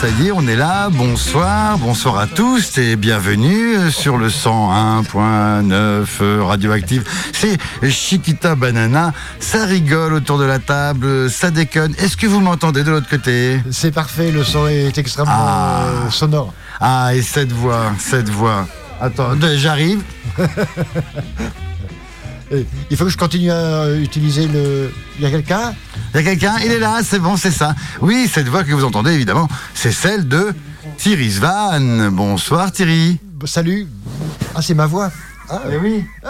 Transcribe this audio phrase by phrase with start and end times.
[0.00, 0.88] ça y est, on est là.
[0.90, 7.04] Bonsoir, bonsoir à tous et bienvenue sur le 101.9 Radioactive.
[7.32, 7.58] C'est
[7.90, 9.12] Chiquita Banana.
[9.40, 11.94] Ça rigole autour de la table, ça déconne.
[11.98, 13.60] Est-ce que vous m'entendez de l'autre côté?
[13.70, 15.84] C'est parfait, le son est extrêmement Ah.
[16.06, 16.54] euh, sonore.
[16.80, 18.66] Ah, et cette voix, cette voix.
[19.00, 20.00] Attends, j'arrive.
[22.90, 24.90] Il faut que je continue à utiliser le.
[25.18, 25.72] Il y a quelqu'un?
[26.12, 27.74] Il y a quelqu'un Il est là, c'est bon, c'est ça.
[28.00, 30.52] Oui, cette voix que vous entendez, évidemment, c'est celle de
[30.96, 32.10] Thierry Svan.
[32.10, 33.18] Bonsoir Thierry.
[33.44, 33.86] Salut.
[34.54, 35.10] Ah, c'est ma voix.
[35.48, 36.04] Ah, Eh oui.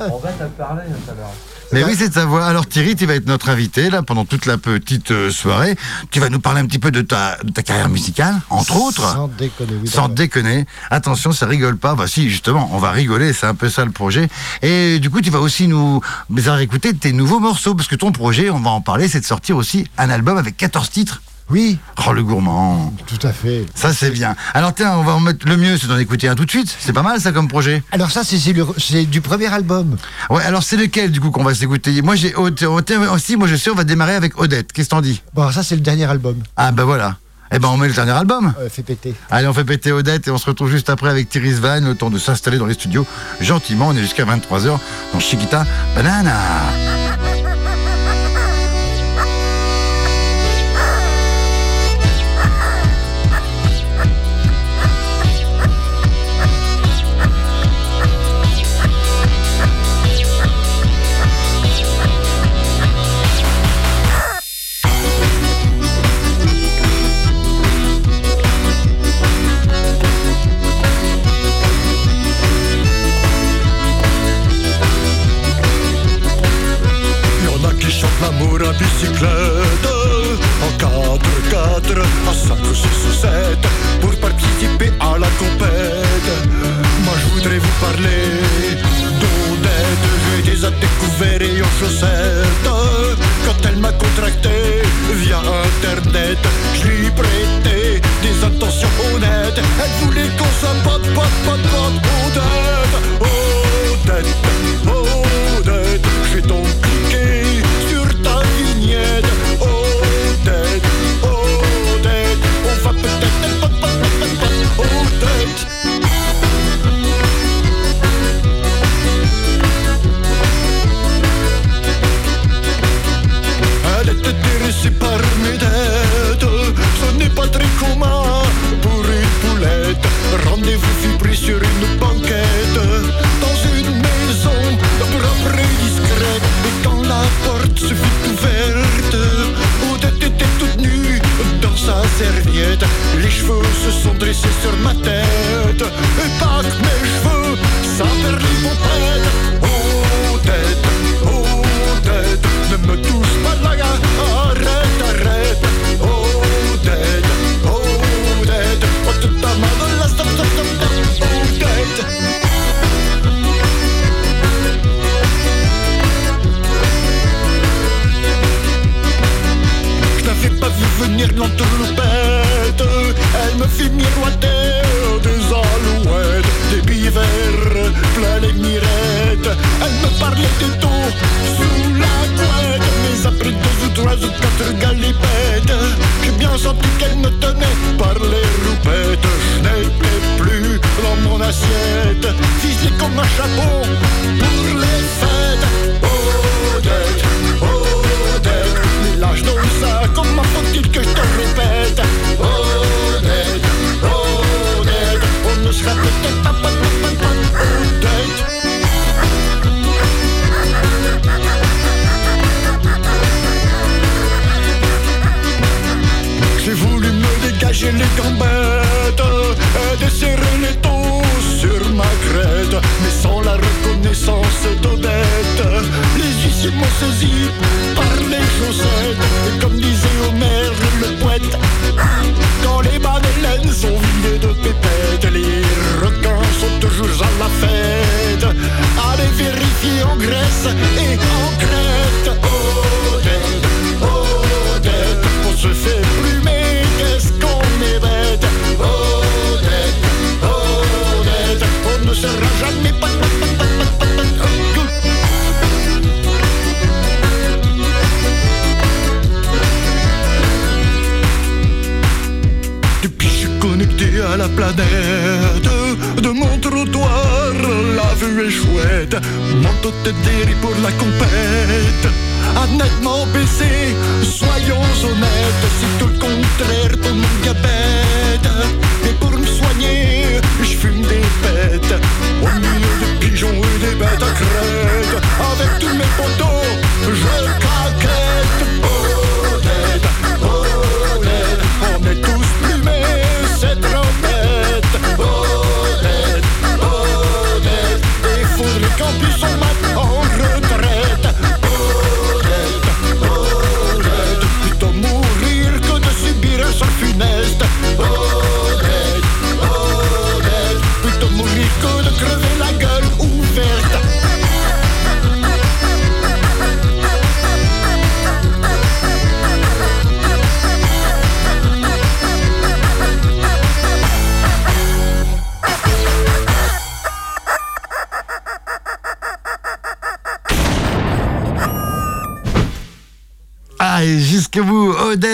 [0.00, 1.32] On va t'en parler tout à l'heure.
[1.72, 2.44] Mais oui, c'est ta voix.
[2.46, 5.76] Alors Thierry, tu vas être notre invité là pendant toute la petite euh, soirée.
[6.10, 9.12] Tu vas nous parler un petit peu de ta, de ta carrière musicale, entre autres.
[9.12, 9.88] Sans déconner, oui.
[9.88, 10.66] Sans déconner.
[10.90, 11.94] Attention, ça rigole pas.
[11.94, 13.32] Bah si, justement, on va rigoler.
[13.32, 14.28] C'est un peu ça le projet.
[14.62, 16.00] Et du coup, tu vas aussi nous
[16.36, 19.26] faire écouter tes nouveaux morceaux parce que ton projet, on va en parler, c'est de
[19.26, 21.20] sortir aussi un album avec 14 titres.
[21.48, 22.92] Oui, Oh le gourmand.
[23.06, 23.66] tout à fait.
[23.74, 24.34] Ça c'est bien.
[24.52, 26.74] Alors tiens, on va en mettre le mieux, c'est d'en écouter un tout de suite.
[26.80, 27.82] C'est pas mal ça comme projet.
[27.92, 29.96] Alors, ça, c'est c'est le- c'est du premier album.
[30.28, 32.02] Ouais, alors c'est lequel du coup qu'on va s'écouter?
[32.02, 34.72] Moi j'ai aussi, moi je sais, on va démarrer avec Odette.
[34.72, 35.22] Qu'est-ce que t'en dis?
[35.34, 36.36] Bon, ça, c'est le dernier album.
[36.56, 37.16] Ah bah voilà.
[37.52, 38.52] Eh ben on met le dernier album.
[38.60, 39.14] Euh, fait péter.
[39.30, 41.94] Allez, on fait péter Odette et on se retrouve juste après avec Thierry Svan, le
[41.94, 43.06] temps de s'installer dans les studios.
[43.40, 44.78] Gentiment, on est jusqu'à 23h
[45.12, 45.64] dans Chiquita
[45.94, 46.34] Banana.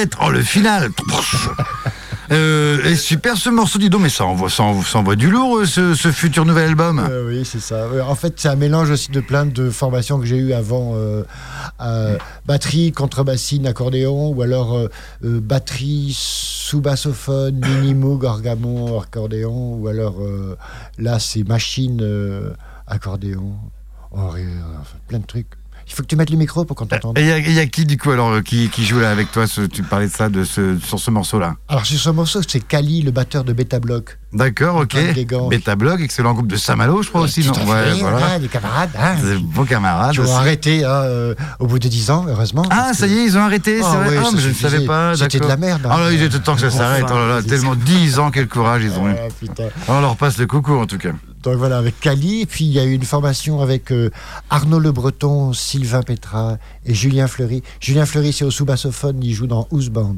[0.02, 0.16] Odette.
[0.22, 0.90] Oh, le final.
[2.31, 5.66] Euh, et super ce morceau, dis donc, mais ça envoie, ça envoie, du lourd, euh,
[5.66, 6.99] ce, futur nouvel album.
[6.99, 7.87] Euh, oui, c'est ça.
[8.08, 10.94] En fait, c'est un mélange aussi de plein de formations que j'ai eues avant.
[10.94, 14.78] euh, batterie, contrebassine, accordéon, ou alors
[15.20, 20.16] batterie, sous-bassophone, mini-moog, orgamon, accordéon, ou alors
[20.99, 22.02] là, c'est machine,
[22.87, 23.56] accordéon,
[25.06, 25.49] plein de trucs.
[25.87, 27.19] Il faut que tu mettes le micro pour qu'on t'entende.
[27.19, 29.01] Et il y, a- il y a qui, du coup, alors, euh, qui, qui joue
[29.01, 31.57] là avec toi ce- Tu parlais de ça, de ce, sur ce morceau-là?
[31.69, 34.19] Alors, sur ce morceau, c'est Kali, le batteur de Beta Block.
[34.33, 34.89] D'accord, ok.
[34.89, 35.51] Plein d'élégance.
[35.51, 38.35] Beta Blog, excellent groupe de Saint-Malo, je crois aussi, non Ouais, voilà.
[38.35, 38.91] hein, des camarades.
[38.99, 40.12] Hein, Des bons camarades.
[40.12, 40.33] qui ont aussi.
[40.33, 42.65] arrêté hein, euh, au bout de 10 ans, heureusement.
[42.71, 44.17] Ah, ça que- y est, ils ont arrêté, c'est Ah vrai.
[44.19, 45.15] Ah, mais je ne savais pas.
[45.17, 45.91] C'était de la merde, hein.
[45.93, 47.05] Ah là, il était temps que ça s'arrête.
[47.11, 49.15] Oh tellement 10 ans, quel courage ils ont eu.
[49.59, 49.62] Ah.
[49.89, 51.12] On leur passe le coucou en tout cas.
[51.43, 54.11] Donc voilà, avec Cali, et puis il y a eu une formation avec euh,
[54.49, 57.62] Arnaud Le Breton, Sylvain Petra et Julien Fleury.
[57.81, 60.17] Julien Fleury, c'est au sous-bassophone, il joue dans House Band.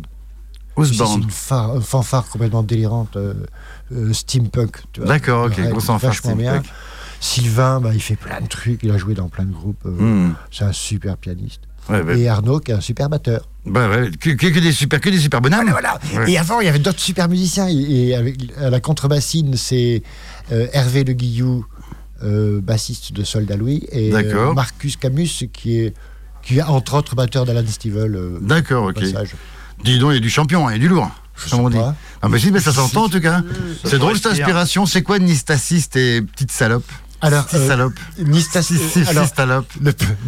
[0.77, 3.47] House C'est une fa- euh, fanfare complètement délirante, euh, euh,
[4.13, 4.79] steampunk.
[4.93, 5.09] tu vois.
[5.09, 6.51] D'accord, ok, grosse fanfare vachement bien.
[6.53, 6.73] steampunk.
[7.21, 9.85] Sylvain, bah, il fait plein de trucs, il a joué dans plein de groupes.
[9.87, 9.91] euh,
[10.29, 10.35] Hmm.
[10.51, 11.63] C'est un super pianiste.
[11.89, 12.19] Ouais.
[12.19, 13.47] Et Arnaud, qui est un super batteur.
[13.67, 15.71] Bah ouais, que, que- des super, que des super bonhommes.
[15.71, 15.99] Voilà.
[16.17, 16.33] Ouais.
[16.33, 17.69] Et avant, il y avait d'autres super musiciens.
[17.69, 20.03] Et, et avec, à la contrebassine, c'est
[20.53, 21.65] euh, Hervé Le Guillou,
[22.23, 24.53] euh, bassiste de Soldat Louis, et euh.
[24.55, 25.95] Marcus Camus, qui est,
[26.43, 28.15] qui est entre autres batteur d'Alan Stivell.
[28.17, 29.01] euh, D'accord, ok.
[29.01, 29.31] passage.
[29.83, 31.11] Dis donc, il y a du champion, il y a du lourd.
[31.37, 31.81] Je Comme on sais dit.
[31.81, 31.95] pas.
[32.23, 33.43] Ah bah si, mais ça s'entend en tout cas.
[33.85, 34.87] C'est drôle cette inspiration.
[34.87, 36.85] C'est quoi Nistaciste et petite salope
[37.21, 37.95] Alors, Petite euh, salope.
[38.17, 39.67] Si, alors, si, salope.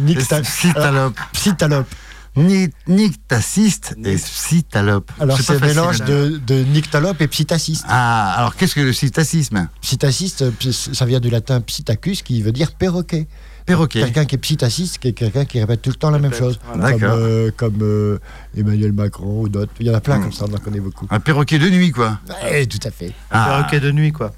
[0.01, 1.19] Nixta- alors, Psytalope.
[1.33, 1.87] Psytalope.
[2.35, 5.11] Ni- Nictaciste et psytalope.
[5.19, 6.05] Alors, c'est un mélange hein.
[6.05, 7.83] de, de nyctalope et psittaciste.
[7.87, 12.51] Ah, alors qu'est-ce que le cytacisme Psittaciste, euh, ça vient du latin psittacus, qui veut
[12.51, 13.27] dire perroquet.
[13.67, 13.99] Perroquet.
[13.99, 16.57] Quelqu'un qui est psittaciste, qui est quelqu'un qui répète tout le temps la même chose.
[16.73, 16.91] voilà.
[16.93, 17.17] Comme, D'accord.
[17.19, 18.17] euh, comme euh,
[18.57, 19.71] Emmanuel Macron ou d'autres.
[19.79, 20.23] Il y en a plein Hmm.
[20.23, 21.05] comme ça, on en connaît beaucoup.
[21.11, 22.17] Un perroquet de nuit, quoi.
[22.43, 23.11] Ouais, tout à fait.
[23.29, 23.45] Ah.
[23.49, 24.31] Perroquet de nuit, quoi.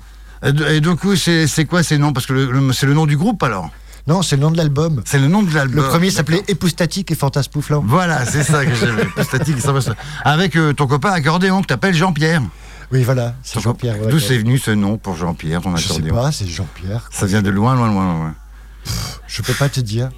[0.43, 2.12] Et Et du coup, c'est c'est quoi ces noms?
[2.12, 3.69] Parce que le- le- c'est le nom du groupe alors?
[4.07, 5.03] Non, c'est le nom de l'album.
[5.05, 5.83] C'est le nom de l'album.
[5.83, 6.41] Le premier s'appelait.
[6.48, 7.83] Époustatique et Fantaspouflant.
[7.86, 9.05] Voilà, c'est ça que j'avais.
[9.24, 9.93] Statique, ça va, ça.
[10.24, 12.41] Avec euh, ton copain accordéon que t'appelles Jean-Pierre.
[12.91, 13.98] Oui, voilà, c'est Jean-Pierre.
[14.09, 16.15] D'où c'est venu ce nom pour Jean-Pierre, ton Je sais accordéon?
[16.15, 17.07] pas, c'est Jean-Pierre.
[17.12, 18.36] Ça vient de loin, loin, loin, loin.
[19.27, 20.10] Je peux pas te dire.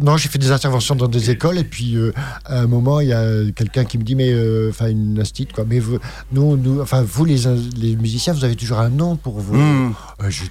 [0.00, 2.12] Non, j'ai fait des interventions dans des écoles et puis euh,
[2.44, 5.52] à un moment il y a quelqu'un qui me dit mais euh, enfin une astite
[5.52, 5.64] quoi.
[5.68, 5.98] Mais vous,
[6.32, 7.42] nous, nous, enfin vous les,
[7.76, 9.54] les musiciens, vous avez toujours un nom pour vous.
[9.56, 9.94] Mmh.
[10.22, 10.44] Euh, je,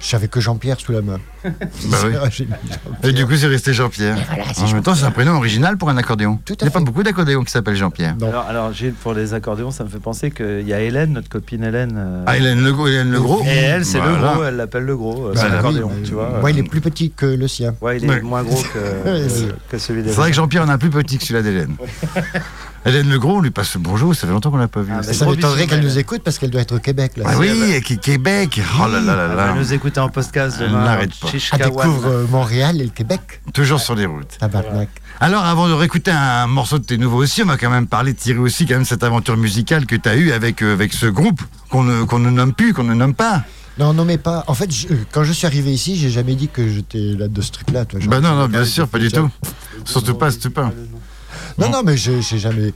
[0.00, 1.18] je savais que Jean-Pierre sous la main.
[1.90, 2.46] Bah oui.
[3.02, 4.16] Et du coup, c'est resté Jean-Pierre.
[4.28, 6.38] voilà, c'est En même temps, c'est un prénom original pour un accordéon.
[6.44, 8.14] Tout à Il n'y a pas beaucoup d'accordéons qui s'appellent Jean-Pierre.
[8.20, 8.28] Non.
[8.28, 11.28] Alors, alors Gilles, pour les accordéons, ça me fait penser qu'il y a Hélène, notre
[11.30, 11.94] copine Hélène.
[11.96, 13.42] euh, Ah, Hélène Legros, Hélène Legros.
[13.44, 16.12] et elle, c'est le gros, elle l'appelle le gros, Bah, c'est oui, l'accordéon, mais tu
[16.12, 16.40] vois.
[16.40, 17.74] Moi, il est plus petit que le sien.
[17.80, 18.20] Ouais, il est Ouais.
[18.20, 20.12] moins gros que, c'est- que celui C'est d'Hélène.
[20.14, 21.76] vrai que Jean-Pierre en a un plus petit que celui-là d'Hélène.
[22.86, 24.90] Hélène Legros, on lui passe le bonjour, ça fait longtemps qu'on l'a pas vu.
[24.96, 27.24] Ah, Ça m'étonnerait qu'elle nous écoute parce qu'elle doit être au Québec là.
[27.28, 28.58] Ah oui, et qui- Québec.
[28.82, 29.46] Oh là là là Elle là.
[29.48, 30.84] va nous écouter en podcast Elle demain.
[30.84, 31.28] n'arrête pas.
[31.52, 33.42] Elle découvre euh, Montréal et le Québec.
[33.52, 34.38] Toujours sur les routes.
[34.38, 34.88] Tabarnak.
[35.22, 38.14] Alors, avant de réécouter un morceau de tes nouveaux aussi, on va quand même parler
[38.14, 40.94] de Thierry aussi, quand même, cette aventure musicale que tu as eue avec, euh, avec
[40.94, 43.42] ce groupe qu'on ne, qu'on ne nomme plus, qu'on ne nomme pas.
[43.78, 44.44] Non, non, mais pas.
[44.46, 47.40] En fait, je- quand je suis arrivé ici, j'ai jamais dit que j'étais là de
[47.40, 47.84] ce truc-là.
[48.08, 49.30] Bah non, non, j'ai bien sûr, pas du tout.
[49.84, 50.72] Surtout pas, surtout pas.
[51.58, 52.72] Non, non, mais j'ai jamais,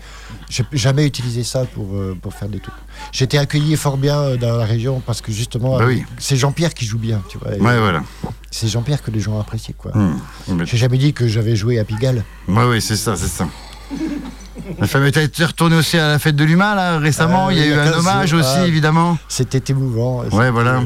[0.48, 2.74] j'ai jamais utilisé ça pour, euh, pour faire des trucs.
[3.12, 6.04] J'étais accueilli fort bien euh, dans la région parce que justement, Bah oui.
[6.18, 7.50] c'est Jean-Pierre qui joue bien, tu vois.
[7.52, 8.02] Ouais, voilà.
[8.50, 9.92] C'est Jean-Pierre que les gens apprécient, quoi.
[10.48, 12.24] Mais- J'ai jamais dit que j'avais joué à Pigalle.
[12.48, 13.48] Ouais, oui, c'est ça, c'est ça.
[14.78, 17.48] La femme était retournée aussi à la fête de l'humain, là, récemment.
[17.48, 18.66] Euh, il y a il y eu un 15 hommage jours, aussi, ah.
[18.66, 19.18] évidemment.
[19.28, 20.18] C'était émouvant.
[20.20, 20.82] Ouais, C'était- voilà.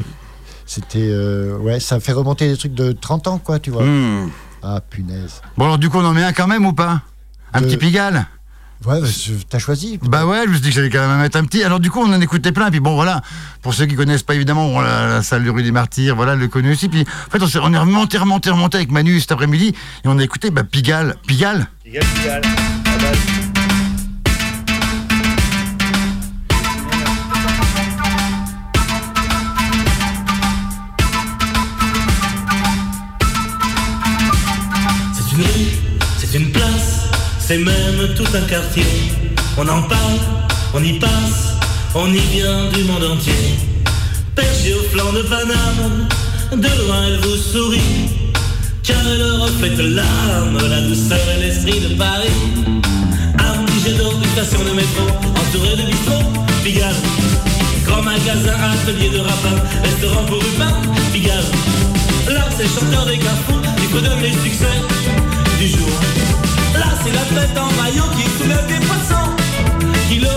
[0.67, 3.83] C'était, euh, ouais, ça fait remonter des trucs de 30 ans, quoi, tu vois.
[3.83, 4.31] Hum.
[4.63, 5.41] Ah, punaise.
[5.57, 7.03] Bon, alors, du coup, on en met un quand même ou pas?
[7.55, 8.27] Un De- petit Pigalle?
[8.87, 9.09] Ouais, bah,
[9.49, 9.99] t'as choisi.
[10.05, 11.65] Bah ouais, je me suis dit que j'allais quand même mettre un petit.
[11.65, 12.71] Alors du coup, on en écoutait plein.
[12.71, 13.23] Puis bon, voilà,
[13.61, 16.37] pour ceux qui connaissent pas évidemment, bon, la, la salle de rue des Martyrs, voilà,
[16.37, 16.89] le connu aussi.
[16.89, 19.69] Puis en fait, on, s'est- on est remonté, remonté, remonté avec Manu cet après-midi
[20.05, 21.17] et on a écouté bah, Pigalle.
[21.27, 21.67] Pigalle?
[21.83, 22.43] Pigalle, Pigalle.
[37.49, 38.85] C'est même tout un quartier.
[39.57, 40.19] On en parle,
[40.75, 41.57] on y passe,
[41.95, 43.57] on y vient du monde entier.
[44.35, 46.09] Perché au flanc de Paname,
[46.53, 48.11] de loin elle vous sourit.
[48.83, 52.39] Car elle reflète l'âme, la douceur et l'esprit de Paris.
[53.39, 53.97] Un petit
[54.35, 55.05] station de métro,
[55.41, 56.31] entouré de bistrots,
[56.63, 57.01] Pigalle.
[57.87, 60.73] Grand magasin, atelier de rapin, restaurant pour Rupin,
[61.15, 61.49] Pigalle.
[62.29, 64.77] Là, c'est chanteur des carrefours, qui vous donne les succès
[65.59, 66.18] du jour.
[67.05, 69.31] C'est la tête en maillot qui soulève des poissons.
[70.09, 70.29] Kilo,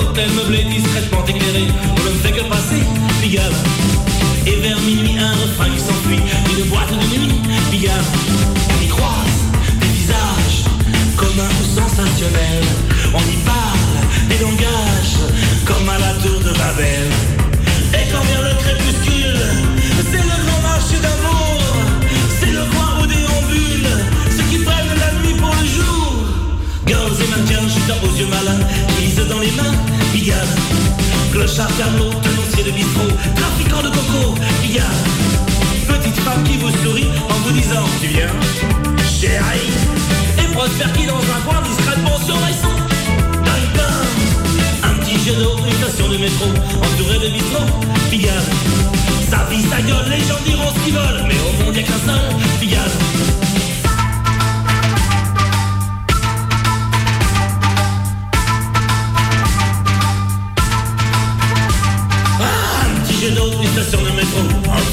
[0.00, 2.82] hôtel meublé discrètement éclairé, on ne fait que passer,
[3.22, 3.52] Pigalle.
[4.46, 7.40] Et vers minuit, un refrain qui s'enfuit d'une boîte de nuit,
[7.70, 8.04] Pigalle.
[8.78, 9.40] On y croise
[9.80, 10.64] des visages
[11.16, 12.68] communs ou sensationnels.
[13.14, 15.18] On y parle des langages
[15.64, 17.08] comme à la tour de Babel.
[17.94, 19.40] Et quand vient le crépuscule,
[20.10, 21.60] c'est le grand marché d'amour.
[22.38, 24.03] C'est le coin où déambulent
[26.86, 28.64] Girls et mannequins, chutant aux yeux malins,
[29.00, 29.74] lisent dans les mains,
[30.12, 30.54] Pigalle.
[31.32, 34.84] Clochard, Carlot, tenancier de bistrot, trafiquant de coco, Pigalle.
[35.88, 38.32] Petite femme qui vous sourit en vous disant Tu viens,
[39.08, 39.72] chérie
[40.38, 42.74] Et Prosper qui dans un coin discrètement surveille son.
[44.82, 47.64] Un petit jet d'eau, une station de métro Entouré de bistrot,
[48.10, 48.32] Pigalle
[49.30, 51.92] Sa vie, sa gueule, les gens diront ce qu'ils veulent Mais au monde y'a qu'un
[51.92, 52.90] seul, Pigalle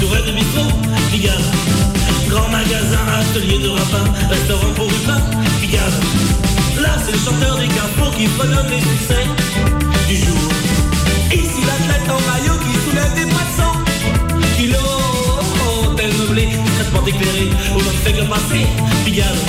[0.02, 0.72] entouré de bistrots,
[1.12, 1.34] Pigalle.
[2.30, 5.22] Grand magasin, atelier de rapin, restaurant pour Rupin,
[5.60, 5.82] Pigalle.
[6.82, 9.26] Là, c'est le chanteur des carrefours qui fredonne les succès
[10.08, 10.50] du jour.
[11.32, 13.78] Ici, l'athlète en maillot qui soulève des poissons.
[14.58, 14.78] Kilo,
[15.86, 18.66] hôtel meublé, discrètement éclairé, où l'on fait que passer,
[19.06, 19.42] Pigalle.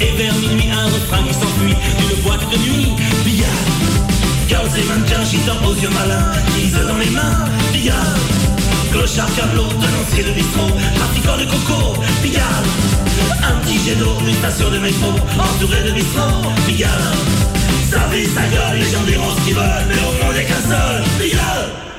[0.00, 2.92] Et vers minuit, un refrain qui s'enfuit d'une boîte de nuit,
[3.24, 3.48] Pigalle.
[4.48, 8.61] Girls et mannequins gitant aux yeux malins, lisent dans les mains, Pigalle.
[8.92, 12.42] Clochard, câbleau, tenancier de bistrot, trafiquant de coco, Pigalle.
[13.42, 16.90] Un petit jet d'eau, une station de métro, entouré de bistrot, Pigalle.
[17.90, 20.60] Sa vie, sa gueule, les gens diront ce qu'ils veulent, mais au monde y'a qu'un
[20.60, 21.91] seul, Pigalle.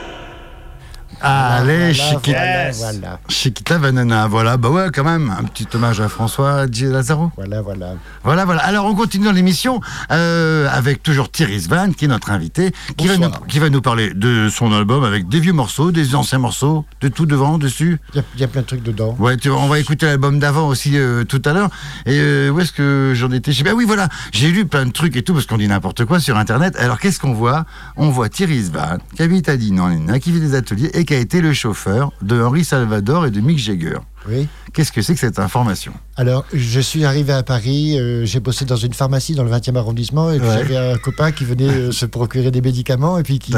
[1.26, 4.28] Allez, Voilà, Chiquita, voilà, voilà, Chiquita Banana.
[4.28, 6.88] Voilà, bah ouais, quand même, un petit hommage à François G.
[6.88, 7.32] Lazaro.
[7.38, 7.94] voilà, voilà.
[8.26, 8.62] Voilà, voilà.
[8.66, 9.80] Alors, on continue dans l'émission
[10.12, 13.82] euh, avec toujours Thierry Svan, qui est notre invité, qui va, nous, qui va nous
[13.82, 18.00] parler de son album avec des vieux morceaux, des anciens morceaux, de tout devant, dessus.
[18.14, 19.16] Il y, y a plein de trucs dedans.
[19.18, 21.70] Ouais, tu, on va écouter l'album d'avant aussi euh, tout à l'heure.
[22.06, 23.54] Et euh, où est-ce que j'en étais?
[23.54, 23.74] Je pas.
[23.74, 24.10] Oui, voilà.
[24.34, 26.76] J'ai lu plein de trucs et tout parce qu'on dit n'importe quoi sur Internet.
[26.78, 27.66] Alors qu'est-ce qu'on voit?
[27.96, 31.20] On voit Thierry Svan, qui habite à Dinan, qui fait des ateliers et qui a
[31.20, 33.98] été le chauffeur de Henri Salvador et de Mick Jagger.
[34.30, 34.48] Oui.
[34.74, 35.92] Qu'est-ce que c'est que cette information?
[36.16, 39.76] Alors, je suis arrivé à Paris, euh, j'ai bossé dans une pharmacie dans le 20e
[39.76, 40.60] arrondissement, et puis Ouais.
[40.60, 43.54] j'avais un copain qui venait euh, se procurer des médicaments, et puis qui,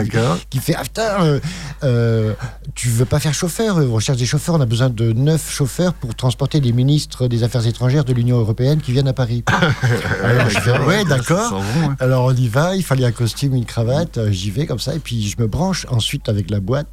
[0.49, 1.39] qui fait Ah putain, euh,
[1.83, 2.33] euh,
[2.73, 3.77] tu veux pas faire chauffeur?
[3.77, 7.43] On recherche des chauffeurs, on a besoin de neuf chauffeurs pour transporter les ministres des
[7.43, 9.43] Affaires étrangères de l'Union européenne qui viennent à Paris.
[10.23, 11.51] Alors, je fais Ouais, d'accord.
[11.51, 11.95] Bon, hein.
[11.99, 14.99] Alors on y va, il fallait un costume, une cravate, j'y vais comme ça, et
[14.99, 16.89] puis je me branche ensuite avec la boîte.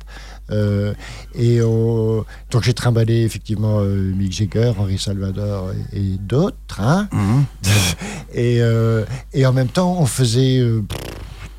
[0.51, 0.93] Euh,
[1.35, 6.81] et on- donc j'ai trimballé effectivement euh, Mick Jagger, Henri Salvador et, et d'autres.
[6.81, 7.09] hein.
[7.13, 7.45] Mhm.
[8.35, 10.63] et, euh, et en même temps, on faisait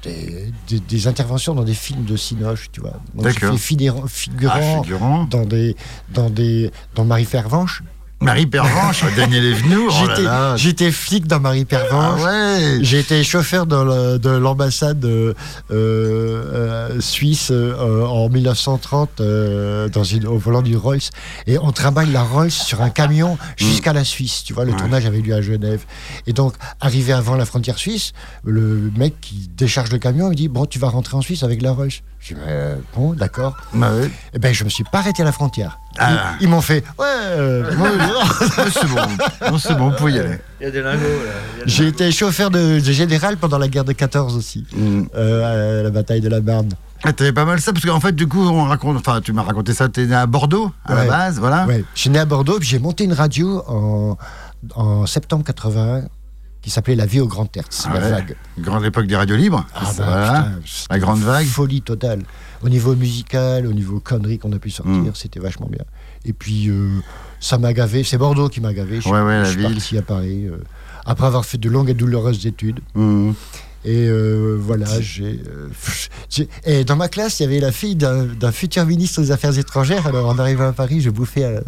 [0.04, 3.00] des, des- des interventions dans des films de Cinoche, tu vois.
[3.14, 5.76] Donc j'ai fait figurant, Ah, figurant dans des
[6.14, 7.84] dans des dans Marie Pervenche.
[8.24, 9.94] Marie Pervenche, Daniel Evenour.
[9.94, 12.22] oh J'étais j'étais flic dans Marie Ah Pervenche.
[12.24, 15.34] ouais J'ai été chauffeur dans le- de l'ambassade euh,
[15.72, 21.00] euh, suisse euh, en 1930 euh, dans une, au volant du Rolls
[21.48, 24.44] et on trimballe la Rolls sur un camion jusqu'à la Suisse.
[24.46, 24.78] Tu vois, le Ouais.
[24.78, 25.84] tournage avait lieu à Genève.
[26.26, 28.14] Et donc, arrivé avant la frontière suisse,
[28.44, 31.62] le mec qui décharge le camion il dit Bon, tu vas rentrer en Suisse avec
[31.62, 31.92] la Rolls.
[32.20, 32.40] Je dis
[32.96, 33.56] Bon, d'accord.
[33.74, 34.10] Bah ouais.
[34.34, 35.78] Et ben, je me suis pas arrêté à la frontière.
[36.00, 36.34] Ah.
[36.40, 37.06] Ils, ils m'ont fait Ouais.
[37.08, 37.72] euh,
[38.72, 39.52] c'est bon.
[39.52, 40.38] Non, c'est bon, vous pouvez y aller.
[40.60, 41.00] Il y a des lingots.
[41.02, 41.32] là.
[41.56, 41.94] Il y a des J'ai lingots.
[41.96, 44.66] été chauffeur de, de général pendant la guerre de 14 aussi.
[44.76, 45.08] Mhm.
[45.16, 46.70] euh, à la bataille de la Marne.
[47.06, 49.44] Ah, T'avais pas mal ça, parce qu'en fait, du coup, on raconte, enfin, tu m'as
[49.44, 51.08] raconté ça, t'es né à Bordeaux, à la Ouais.
[51.08, 51.66] base, voilà.
[51.66, 51.84] Ouais.
[51.96, 54.18] Je suis né à Bordeaux, puis j'ai monté une radio en,
[54.76, 56.04] en septembre 81
[56.62, 58.10] qui s'appelait La vie au Grand Hertz, Ah la ouais.
[58.12, 58.36] vague.
[58.58, 59.66] Grande époque des radios libres.
[59.76, 60.32] Ah bah, voilà.
[60.64, 61.46] putain, La grande vague.
[61.46, 62.22] Folie totale.
[62.64, 65.12] Au niveau musical, au niveau conneries qu'on a pu sortir, Mm.
[65.16, 65.84] c'était vachement bien.
[66.26, 66.88] Et puis, euh,
[67.40, 68.04] ça m'a gavé.
[68.04, 69.02] C'est Bordeaux qui m'a gavé.
[69.02, 69.74] Je, Ouais, ouais, la je suis ville.
[69.74, 70.48] parti à Paris.
[70.48, 70.58] euh,
[71.06, 72.80] après avoir fait de longues et douloureuses études.
[72.96, 73.34] Mhm.
[73.86, 75.42] Et euh, voilà, j'ai.
[76.66, 80.08] et dans ma classe, il y avait la fille d'un futur ministre des Affaires étrangères.
[80.08, 81.60] Alors, en arrivant à Paris, je bouffais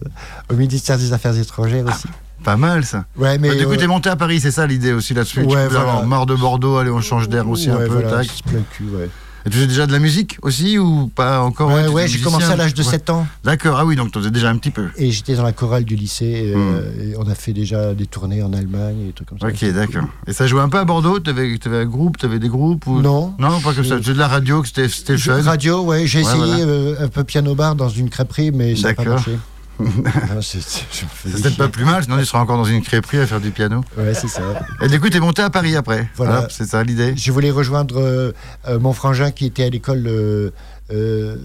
[0.49, 2.07] au ministère des Affaires étrangères aussi.
[2.45, 3.05] Pas mal ça.
[3.17, 3.49] Ouais, mais.
[3.49, 5.41] Bah, du coup, t'es monté à Paris, c'est ça l'idée aussi là-dessus.
[5.45, 5.79] tu Ouais, peux voilà.
[5.91, 7.93] avoir marre de Bordeaux, allez, on change d'air aussi un ouais, peu.
[7.93, 8.27] voilà, tac.
[8.27, 8.41] se
[8.77, 9.09] cul, ouais.
[9.45, 12.45] Et tu faisais déjà de la musique aussi ou pas encore Ouais, tu j'ai commencé
[12.45, 12.89] à l'âge de Ouais.
[12.89, 13.27] 7 ans.
[13.43, 14.87] D'accord, ah oui, donc tu faisais déjà un petit peu.
[14.97, 16.51] Et j'étais dans la chorale du lycée.
[16.55, 16.59] Hmm.
[16.59, 19.47] euh, et on a fait déjà des tournées en Allemagne et des trucs comme ça.
[19.47, 20.01] Ok, d'accord.
[20.01, 20.09] cool.
[20.27, 23.01] Et ça jouait un peu à Bordeaux T'avais avais un groupe, t'avais des groupes ou...
[23.01, 23.33] Non.
[23.39, 23.97] Non, pas comme ça.
[23.97, 25.41] C'était de la radio, c'était fun.
[25.41, 26.65] radio, ouais, j'ai essayé voilà.
[26.65, 29.37] euh, un peu piano-bar dans une crêperie, mais ça n'a pas marché.
[29.79, 33.51] Non, c'est- pas plus mal, sinon tu seras encore dans une crêperie à faire du
[33.51, 33.83] piano.
[33.97, 34.41] Ouais, c'est ça.
[34.81, 36.09] Et du coup, t'es monté à Paris après.
[36.15, 36.47] Voilà.
[36.49, 37.13] C'est ça l'idée.
[37.17, 38.31] Je voulais rejoindre euh,
[38.67, 40.51] euh, mon frangin qui était à l'école euh,
[40.91, 41.35] euh,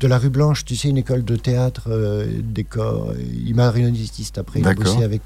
[0.00, 1.88] de la rue Blanche, tu sais, une école de théâtre,
[2.42, 3.12] décor.
[3.18, 4.60] Il m'a marionnettiste après.
[4.60, 5.22] Il a bossé avec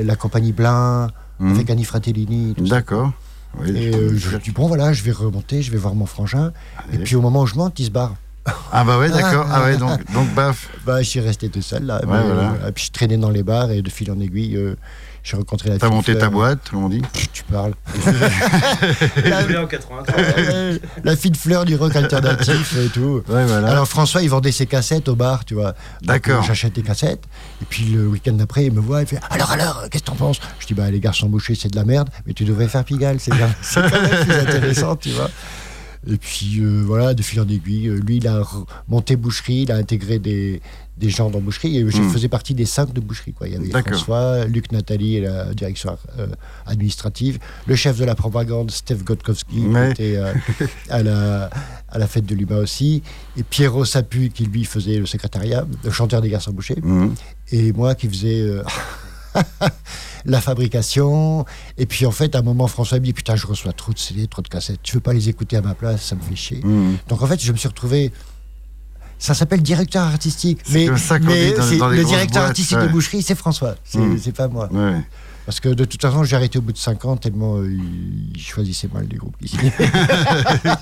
[0.00, 1.08] la compagnie Blin,
[1.40, 1.54] Mhm.
[1.54, 2.54] avec Annie Fratellini.
[2.58, 3.12] D'accord.
[3.60, 6.52] Oui, Et je- je dis, bon, voilà, je vais remonter, je vais voir mon frangin.
[6.92, 8.14] Et puis au moment où je monte, il se barre.
[8.72, 9.46] Ah bah ouais, d'accord.
[9.50, 10.68] Ah ouais, donc, donc baf.
[10.84, 11.96] Bah, je suis resté tout seul là.
[12.00, 12.54] Ouais, voilà.
[12.62, 14.76] euh, et puis je traînais dans les bars et de fil en aiguille, euh,
[15.22, 16.30] j'ai rencontré la T'as monté ta Fleur.
[16.32, 17.00] boîte, comme on dit.
[17.32, 17.72] Tu, parles.
[17.94, 20.14] Je voulais en 83.
[20.38, 23.22] Euh, la fille de fleur du rock alternatif et tout.
[23.28, 23.68] Ouais, voilà.
[23.70, 25.74] Alors François, il vendait ses cassettes au bar, tu vois.
[26.02, 26.40] D'accord.
[26.42, 27.24] euh, J'achète des cassettes.
[27.62, 30.16] Et puis le week-end d'après, il me voit, il fait Alors, alors, qu'est-ce que t'en
[30.16, 30.38] penses?
[30.58, 33.16] Je dis Bah, les garçons bouchés, c'est de la merde, mais tu devrais faire Pigalle,
[33.20, 35.30] c'est bien- c'est quand même plus intéressant, tu vois.
[36.06, 38.42] Et puis euh, voilà, de fil en aiguille, euh, lui, il a
[38.88, 40.60] monté boucherie, il a intégré des,
[40.98, 41.78] des gens dans boucherie.
[41.78, 42.10] Et je Hmm.
[42.10, 43.32] faisais partie des cinq de boucherie.
[43.32, 43.48] Quoi.
[43.48, 43.82] Il y avait.
[43.82, 46.26] François, Luc Nathalie et la direction euh,
[46.66, 49.94] administrative, le chef de la propagande, Steve Gotkowski, Ouais.
[49.94, 50.32] qui était euh,
[50.90, 51.50] à, la,
[51.88, 53.02] à la fête de l'UMA aussi,
[53.36, 57.14] et Pierrot Sapu, qui lui faisait le secrétariat, le chanteur des garçons bouchés, Mhm.
[57.52, 58.46] et moi qui faisais
[60.24, 61.44] la fabrication.
[61.78, 63.98] Et puis en fait, à un moment, François me dit Putain, je reçois trop de
[63.98, 66.36] CD, trop de cassettes, tu veux pas les écouter à ma place, ça me fait
[66.36, 66.60] chier.
[66.64, 66.96] Mhm.
[67.08, 68.12] Donc en fait, je me suis retrouvé.
[69.18, 70.60] Ça s'appelle directeur artistique.
[70.70, 71.26] Mais, ça dans-
[71.78, 72.86] dans le directeur boîtes, artistique ouais.
[72.88, 73.76] de boucherie, c'est François.
[73.84, 74.18] C'est Mm.
[74.22, 74.68] c'est pas moi.
[74.72, 75.00] Ouais.
[75.46, 77.68] Parce que de toute façon, j'ai arrêté au bout de 5 ans tellement euh,
[78.34, 79.36] il choisissait mal les groupes.
[79.42, 79.58] ici.
[80.64, 80.78] Ah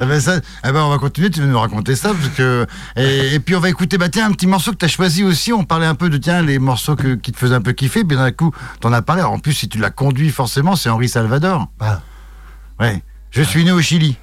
[0.06, 3.34] ben ça, eh ben on va continuer, tu veux nous raconter ça, parce que et,
[3.34, 5.52] et puis on va écouter bah tiens un petit morceau que tu as choisi aussi.
[5.52, 8.04] On parlait un peu de tiens les morceaux que, qui te faisaient un peu kiffer,
[8.04, 9.20] puis d'un coup t'en as parlé.
[9.20, 11.68] Alors, en plus si tu l'as conduit forcément, c'est Henri Salvador.
[11.80, 12.00] Ah.
[12.78, 13.02] Ouais.
[13.30, 14.16] Je suis né au Chili.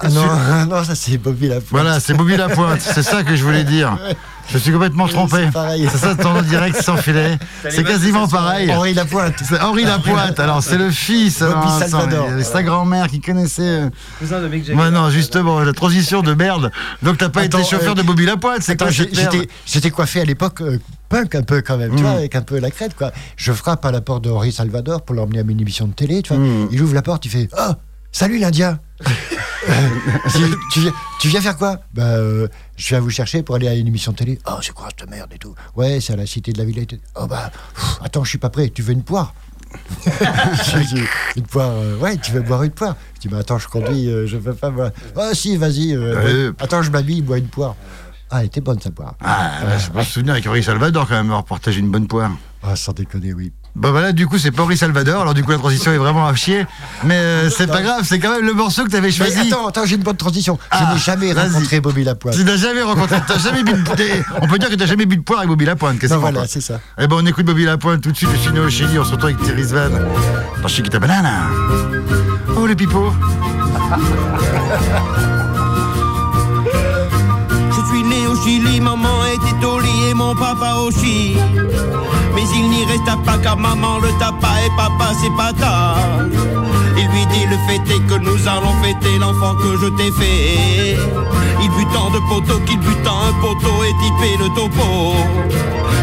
[0.00, 1.70] Ah non, non, ça c'est Bobby Lapointe.
[1.70, 2.80] Voilà, c'est Bobby Lapointe.
[2.80, 3.98] C'est ça que je voulais dire.
[4.52, 5.44] Je suis complètement trompé.
[5.46, 5.88] C'est pareil.
[5.90, 7.38] C'est ça ton direct sans filet.
[7.68, 8.70] C'est quasiment pareil.
[8.72, 9.34] Henri Lapointe.
[9.48, 10.38] C'est Henri Lapointe.
[10.40, 11.42] Alors c'est le fils.
[11.80, 13.62] C'est sa grand-mère qui connaissait.
[13.62, 14.78] euh, Cousin de Mick Jagger.
[14.78, 16.70] Ouais, non, justement, la transition de merde.
[17.02, 18.76] Donc, t'as pas été chauffeur euh, de Bobby Lapointe, c'est
[19.66, 22.06] j'étais coiffé à l'époque euh, punk un peu quand même, tu Mm.
[22.06, 23.12] vois, avec un peu la crête quoi.
[23.36, 26.22] Je frappe à la porte de Henri Salvador pour l'emmener à une émission de télé,
[26.22, 26.42] tu vois.
[26.42, 26.68] Mm.
[26.72, 27.76] Il ouvre la porte, il fait Ah
[28.12, 28.78] Salut l'Indien
[30.32, 30.38] tu,
[30.72, 31.78] tu viens, tu viens faire quoi?
[31.94, 32.46] Bah, euh,
[32.76, 34.38] je viens vous chercher pour aller à une émission de télé.
[34.46, 35.54] Oh, c'est quoi cette merde et tout?
[35.76, 36.94] Ouais, c'est à la Cité de la Villette.
[37.16, 38.68] Oh, bah, pff, attends, je suis pas prêt.
[38.68, 39.34] Tu veux une poire?
[41.36, 42.94] Une poire euh, Ouais, tu veux boire une poire?
[43.14, 44.90] Je dis, bah, attends, je conduis, euh, je veux pas boire.
[45.16, 45.96] Ah, si, vas-y.
[46.60, 47.74] Attends, je m'habille, bois une poire.
[48.30, 49.14] Ah, elle était bonne, sa poire.
[49.20, 52.32] Ah, bah, je me souviens avec Henri Salvador quand même avoir partagé une bonne poire.
[52.62, 53.52] Ah, sans déconner, oui.
[53.74, 56.26] Bah voilà, du coup, c'est pas Henri Salvador, alors du coup, la transition est vraiment
[56.26, 56.66] à chier.
[57.04, 59.50] Mais euh, c'est pas grave, c'est quand même le morceau que t'avais Mais choisi.
[59.50, 60.58] attends, attends, j'ai une bonne transition.
[60.70, 62.34] Ah, je n'ai jamais rencontré Bobby Lapointe.
[62.34, 63.78] Tu n'as jamais rencontré, t'as jamais bu de,
[64.42, 65.98] on peut dire que t'as jamais bu de poire avec Bobby Lapointe.
[65.98, 66.80] Qu'est-ce voilà, c'est ça.
[66.98, 68.98] Eh ben, on écoute Bobby Lapointe tout de suite de Chino au Chili.
[68.98, 69.90] On se retrouve avec Thierry Svan
[70.60, 71.46] dans Chiquita Banana.
[72.54, 73.12] Oh, les pipeaux.
[77.70, 81.36] Je suis né au Chili, maman était au lit et mon papa aussi.
[82.42, 85.96] Mais il n'y resta pas car maman le tapa et papa c'est pas tard.
[86.96, 90.96] Il lui dit le fait que nous allons fêter l'enfant que je t'ai fait.
[91.62, 95.14] Il but tant de poteaux qu'il but tant un poteau et typé le topo.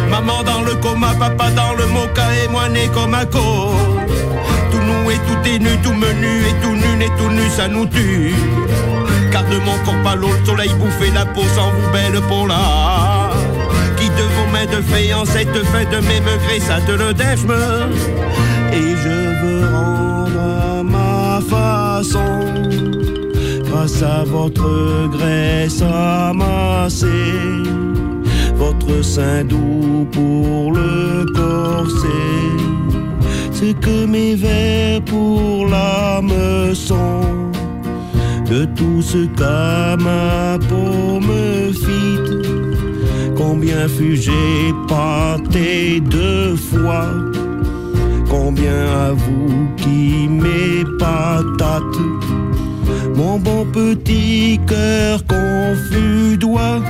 [0.10, 3.75] Maman dans le coma, papa dans le mocha et moi né comme un co.
[4.71, 7.67] Tout nu et tout est nu, tout menu et tout nu et tout nu ça
[7.67, 8.34] nous tue.
[9.30, 12.47] Car de mon corps pas l'eau, le soleil bouffait la peau sans vous belle pour.
[14.20, 17.46] De vos mains de faïence et te fait de mes ça te le dèche
[18.74, 22.30] Et je veux rendre à ma façon,
[23.70, 27.08] grâce à votre graisse amassée,
[28.56, 32.50] votre sein doux pour le corset.
[33.54, 36.34] Ce que mes vers pour l'âme
[36.74, 37.22] sont
[38.52, 42.69] de tout ce qu'à ma peau me fit.
[43.39, 44.32] Combien fus-je
[44.67, 47.08] épaté deux fois?
[48.30, 51.84] Combien à vous qui m'épatate
[53.15, 56.82] Mon bon petit cœur confus doit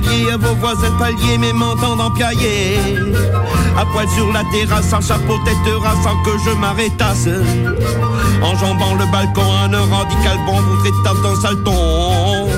[0.00, 2.78] À vos voisins paliers, mais m'entendant piailler.
[3.76, 7.28] À poil sur la terrasse, sans chapeau, tête rase, sans que je m'arrêtasse.
[8.42, 12.48] Enjambant le balcon, un radical bon, vous traitant d'un salton.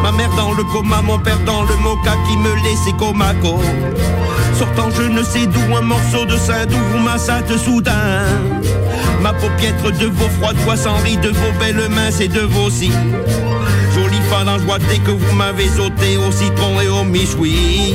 [0.00, 3.60] Ma mère dans le coma, mon père dans le mocha qui me laissait comaco.
[4.56, 8.22] Sortant je ne sais d'où un morceau de sein d'où vous massate soudain.
[9.22, 12.70] Ma paupiètre de vos froides voix sans riz, de vos belles mains, c'est de vos
[12.70, 12.92] cils.
[13.96, 14.20] Jolie
[14.66, 17.94] joie dès que vous m'avez sauté au citron et au michoui.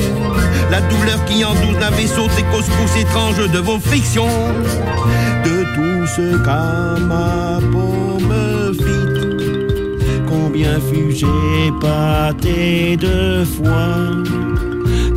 [0.72, 4.26] La douleur qui en douce n'avait sauté qu'au secousse étrange de vos frictions.
[5.46, 10.26] De tout ce qu'à ma peau me fit.
[10.28, 11.28] Combien fus-je
[11.68, 13.98] épaté deux fois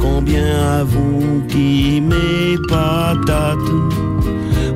[0.03, 3.57] Combien à vous qui m'épatate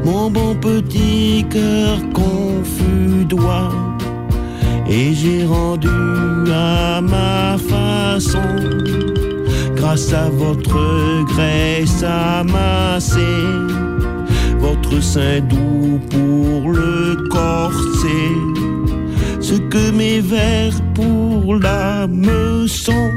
[0.06, 3.87] Mon bon petit cœur confus doit
[4.88, 5.88] et j'ai rendu
[6.52, 8.42] à ma façon,
[9.76, 13.18] grâce à votre graisse amassée,
[14.58, 18.34] votre sein doux pour le corset,
[19.40, 23.10] ce que mes vers pour l'âme sont.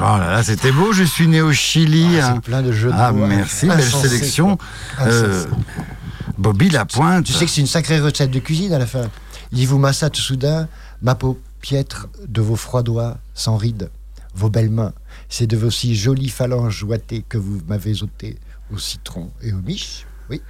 [0.00, 0.92] Oh là là, c'était beau.
[0.92, 2.18] Je suis né au Chili.
[2.20, 2.40] Ah, hein.
[2.40, 4.58] plein de jeux de Ah, merci, belle Insensé, sélection.
[5.00, 5.44] Euh.
[6.44, 7.24] Bobby Lapointe.
[7.24, 9.10] Tu sais que c'est une sacrée recette de cuisine à la fin.
[9.50, 10.68] Il vous massate soudain,
[11.00, 13.88] ma peau piètre de vos froids doigts sans rides,
[14.34, 14.92] vos belles mains.
[15.30, 18.36] C'est de vos si jolies phalanges joitées que vous m'avez ôté
[18.70, 20.04] au citron et au miche.
[20.28, 20.42] Oui.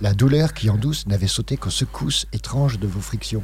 [0.00, 3.42] La douleur qui en douce n'avait sauté qu'aux secousses étranges de vos frictions.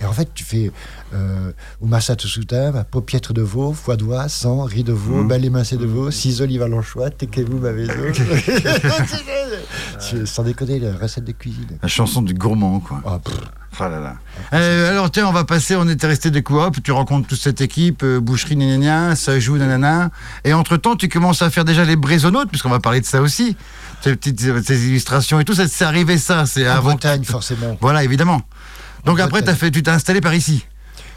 [0.00, 0.70] Et en fait, tu fais
[1.14, 5.22] euh, ou massate soudain, ma peau piètre de veau, foie doigt, sang, riz de veau,
[5.24, 5.32] Mmh.
[5.44, 7.92] émincée de veau, six olives à l'anchois, tequez-vous ma maison.
[10.24, 11.78] Sans déconner, la recette de cuisine.
[11.82, 13.00] La chanson du gourmand, quoi.
[13.06, 13.18] Ah.
[13.78, 14.16] Oh là là.
[14.54, 17.60] Euh, alors tiens, on va passer, on était resté de coop, tu rencontres toute cette
[17.60, 20.10] équipe, euh, boucherie, nanana, ça joue, nanana,
[20.44, 23.54] et entre-temps, tu commences à faire déjà les brésonnautes, puisqu'on va parler de ça aussi,
[24.02, 26.80] tes petites tes illustrations et tout, ça, c'est arrivé ça, c'est En.
[26.80, 27.76] Bretagne, forcément.
[27.80, 28.42] Voilà, évidemment.
[29.04, 30.64] Donc En après, as fait, tu t'es installé par ici.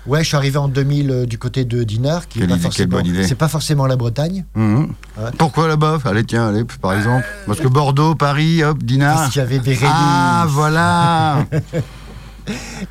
[0.06, 3.36] Ouais, je suis arrivé en 2000 euh, du côté de Dinard, qui est Quelle pas
[3.38, 4.46] pas forcément la Bretagne.
[4.56, 4.94] Mhm.
[5.18, 5.30] Ouais.
[5.38, 6.00] Pourquoi là-bas?
[6.06, 7.26] Allez, tiens, allez, par exemple.
[7.46, 9.16] Parce que Bordeaux, Paris, hop, Dinard.
[9.18, 9.86] Parce qu'il y avait Bérénice.
[9.88, 11.46] Ah, voilà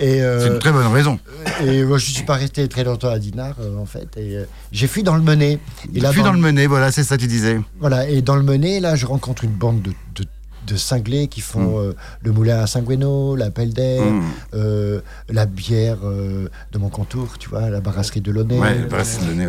[0.00, 1.18] Et, euh, C'est une très bonne raison.
[1.64, 4.08] et moi, je suis pas resté très longtemps à Dinard, euh, en fait.
[4.16, 5.58] Et euh, j'ai fui dans le Menet.
[5.94, 7.60] Et Tu fuis dans le menet, voilà, c'est ça que tu disais.
[7.80, 10.26] Voilà, et dans le Menet, là, je rencontre une bande de, de-
[10.66, 14.22] de cinglés qui font euh, le moulin à Saint-Guéno, la pelle d'air, Mm.
[14.52, 18.58] euh, la bière euh, de mon contour, tu vois, la brasserie de Launay.
[18.58, 18.76] Ouais.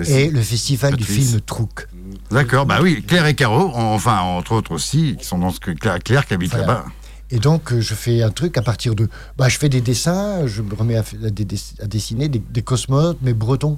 [0.07, 1.87] Et le festival du film Trouc.
[2.31, 5.71] D'accord, bah oui, Claire et Caro, enfin, entre autres aussi, qui sont dans ce que
[5.71, 6.85] Claire, Claire qui habite là-bas.
[7.31, 9.07] Et donc, euh, je fais un truc à partir de.
[9.37, 11.03] Bah, je fais des dessins, je me remets à,
[11.87, 13.77] dessiner des, des cosmonautes, mais bretons.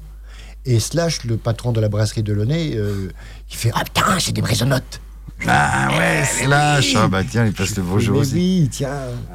[0.66, 3.10] Et Slash, le patron de la brasserie de Launay, euh,
[3.48, 5.02] qui fait Ah putain, c'est des brésonotes
[5.48, 8.36] Ah ouais, Slash, ah bah tiens, il passe le beau jour Mais aussi.
[8.36, 8.94] oui, tiens,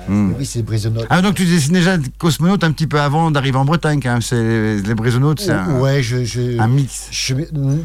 [0.09, 0.35] Hmm.
[0.39, 1.07] oui, c'est des brésonotes.
[1.11, 4.23] Ah donc tu dessines déjà cosmonaute un petit peu avant d'arriver en Bretagne quand même,
[4.23, 6.23] c'est les Brésonautes, c'est un, ouais, je.
[6.25, 7.09] je un mix.
[7.11, 7.35] je,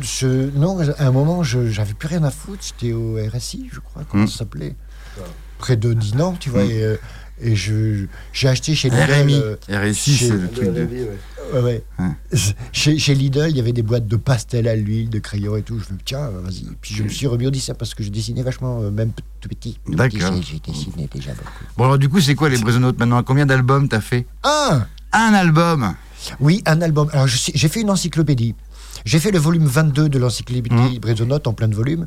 [0.02, 2.62] je- non, à un moment, je j'avais plus rien à foutre.
[2.64, 4.28] J'étais au RSI, je crois, comment Mm.
[4.28, 4.76] ça s'appelait?
[5.62, 6.64] Près de Dinan, tu vois.
[6.64, 6.72] Mm.
[6.72, 6.98] Et, euh,
[7.44, 9.12] et je j'ai acheté chez Lidl.
[9.14, 10.88] RMI, euh, RSI chez- c'est le truc de...
[11.54, 11.84] Ouais, ouais.
[12.00, 12.38] Ouais.
[12.72, 15.62] Chez, chez Lidl, il y avait des boîtes de pastel à l'huile, de crayons et
[15.64, 15.78] tout.
[15.80, 16.66] Je me dis, tiens, vas-y.
[16.82, 19.50] Puis je me suis remis au dessin parce que je dessinais vachement, euh, même tout
[19.50, 19.78] petit.
[19.88, 20.34] D'accord.
[20.42, 21.64] j'ai- dessiné déjà beaucoup.
[21.78, 23.22] Bon alors du coup c'est quoi les Brésonautes maintenant?
[23.24, 24.26] Combien d'albums t'as fait?
[24.44, 25.94] Un Un album
[26.40, 27.10] Oui, un album.
[27.12, 28.54] Alors, j'ai fait une encyclopédie.
[29.04, 31.00] J'ai fait le volume 22 de l'encyclopédie Mmh.
[31.00, 32.06] Brésonote en plein de volumes.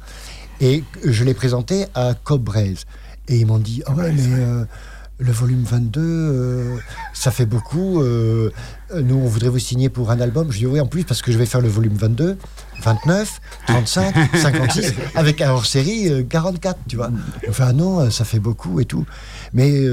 [0.61, 2.75] Et je l'ai présenté à Cobrez.
[3.29, 4.65] Et ils m'ont dit, ah ouais, mais euh,
[5.19, 6.77] le volume 22, euh,
[7.15, 8.03] ça fait beaucoup.
[8.03, 8.51] euh,
[8.95, 10.53] nous, on voudrait vous signer pour un album.
[10.53, 12.37] Je dis, oui, en plus, parce que je vais faire le volume 22,
[12.83, 17.11] 29, 35, 56, avec un hors-série euh, 44, tu vois.
[17.49, 19.07] Enfin, non, euh, ça fait beaucoup et tout.
[19.55, 19.85] Mais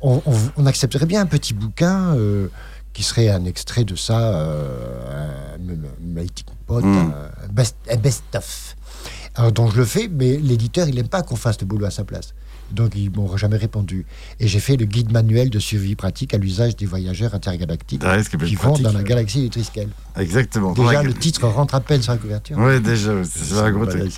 [0.00, 2.16] on, on- on accepterait bien un petit bouquin
[2.92, 6.24] qui serait un extrait de ça, euh, un
[6.66, 6.96] pot, Mm.
[6.96, 8.76] un best- best-of.
[9.34, 11.90] Alors, donc je le fais, mais l'éditeur, il n'aime pas qu'on fasse le boulot à
[11.90, 12.32] sa place.
[12.72, 14.06] Donc, ils m'ont jamais répondu.
[14.40, 18.28] Et j'ai fait le guide manuel de survie pratique à l'usage des voyageurs intergalactiques ce
[18.28, 18.84] qui vont pratique.
[18.84, 19.88] dans la galaxie du Triskel.
[20.18, 20.72] Exactement.
[20.72, 22.58] Déjà, le titre rentre à peine sur la couverture.
[22.58, 24.12] Ouais déjà, c'est un gros truc.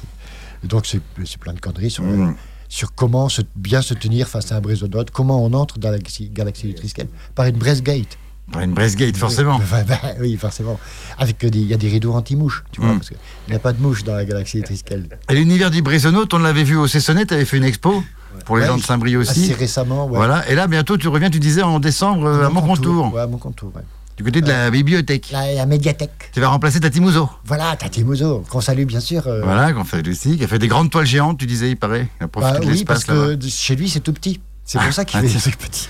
[0.64, 1.00] Donc, c'est
[1.38, 2.34] plein de conneries sur, Mm.
[2.68, 5.98] sur comment se- bien se tenir face à un brésonote, comment on entre dans la
[5.98, 7.06] galaxie, du Triskel.
[7.34, 8.18] Par une Bresgate.
[8.50, 9.60] Par une Brestgate forcément.
[9.70, 10.80] Bah, bah, oui, forcément.
[11.18, 12.96] Avec euh, il y a des rideaux anti-mouches, tu vois, Mm.
[12.96, 13.18] parce qu'il
[13.50, 15.06] n'y a pas de mouches dans la galaxie du Triskel.
[15.28, 18.02] Et l'univers du Brésonaute, on l'avait vu au Cessonnet, t'avais fait une expo
[18.44, 19.44] pour les Ouais, gens de Saint-Brieuc aussi.
[19.44, 20.16] Assez récemment, ouais.
[20.16, 23.26] Voilà, et là bientôt tu reviens, tu disais en décembre euh, à Montcontour, Ouais, à
[23.26, 23.82] mon contour, ouais.
[24.16, 25.28] du côté de la bibliothèque.
[25.32, 26.30] La, la médiathèque.
[26.32, 27.28] Tu vas remplacer Tati Mouzo.
[27.44, 29.26] Voilà, Tati Mouzo, qu'on salue bien sûr.
[29.26, 31.76] euh, Voilà, qu'on fait aussi, qui a fait des grandes toiles géantes, tu disais, il
[31.76, 32.08] paraît.
[32.20, 34.40] Il a profité bah de oui, parce que chez lui, c'est tout petit.
[34.64, 35.40] C'est pour ça qu'il ah, fait des tiens.
[35.40, 35.88] trucs petits.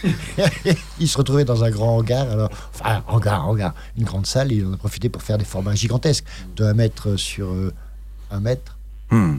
[1.01, 4.57] il se retrouvait dans un grand hangar, alors, enfin, hangar, hangar, une grande salle, et
[4.57, 6.25] il en a profité pour faire des formats gigantesques,
[6.57, 7.49] de 1 mètre sur
[8.31, 8.77] 1 mètre.
[9.11, 9.39] Hmm.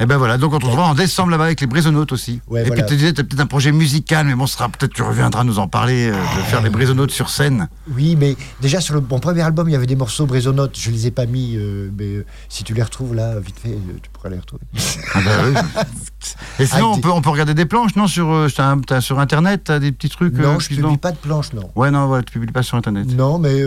[0.00, 2.40] Et ben voilà, donc on te retrouvera en décembre là-bas avec les Brésonautes aussi.
[2.48, 2.82] Ouais, et voilà.
[2.82, 5.44] puis tu disais, tu as peut-être un projet musical, mais bon, sera peut-être tu reviendras
[5.44, 7.68] nous en parler, euh, de faire les Brésonautes sur scène.
[7.94, 10.90] Oui, mais déjà sur le, mon premier album, il y avait des morceaux brésonotes, je
[10.90, 14.10] les ai pas mis, euh, mais euh, si tu les retrouves là, vite fait, tu
[14.10, 14.64] pourras les retrouver.
[15.14, 15.54] Ah bah oui.
[16.58, 19.20] Et sinon, Avec on peut, on peut regarder des planches, non sur, t'as t'as sur
[19.20, 21.70] Internet, t'as des petits trucs non, je publie pas de planche, non.
[21.76, 23.06] Ouais, non, voilà, tu publies pas sur Internet.
[23.14, 23.62] Non, mais,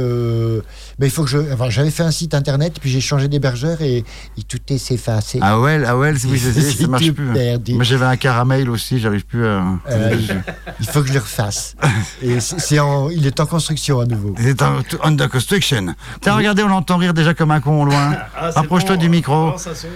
[1.00, 1.38] mais il faut que je.
[1.54, 5.40] Enfin, j'avais fait un site internet, puis j'ai changé d'hébergeur et, et tout est s'effacer.
[5.42, 7.30] Ah ouais, ah ouais, oui, c'est- ça marche plus.
[7.30, 7.34] hein.
[7.34, 7.74] perdu.
[7.74, 9.64] Moi j'avais un caramel aussi, j'arrive plus à.
[9.90, 10.16] Euh,
[10.80, 11.76] il faut que je le refasse.
[12.22, 14.34] Et c'est en, il est en construction à nouveau.
[14.40, 15.96] C'est un- under construction.
[16.22, 18.16] T'as regardé, on l'entend rire déjà comme un con au loin.
[18.40, 19.54] Ah, bon, du euh, micro.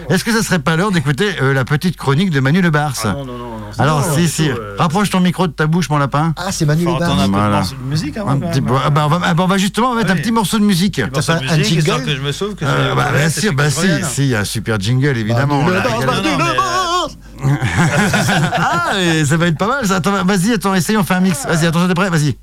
[0.10, 3.06] Est-ce que ça serait pas l'heure d'écouter euh, la petite chronique de Manu Le Barse
[3.06, 5.98] Ah non, non, non, Alors, si, si, euh, rapproche ton micro de ta bouche, mon
[5.98, 6.34] lapin.
[6.38, 7.26] Ah, c'est Manu un Voilà.
[7.26, 8.36] de morceau de musique avant.
[8.36, 11.00] Bah, on, va, bah, justement mettre un petit morceau de musique.
[11.00, 14.24] Un jingle que je me sauve, Euh, bah, bien sûr, et bah que je si,
[14.24, 15.64] il y a un super jingle évidemment.
[16.16, 17.10] Non, mais- Lebar.
[18.58, 19.86] ah, et ça va être pas mal.
[19.88, 19.96] ça.
[19.96, 21.46] Attends, vas-y, attends, essaye, on fait un mix.
[21.46, 22.38] Vas-y, attention, t'es prêt Vas-y.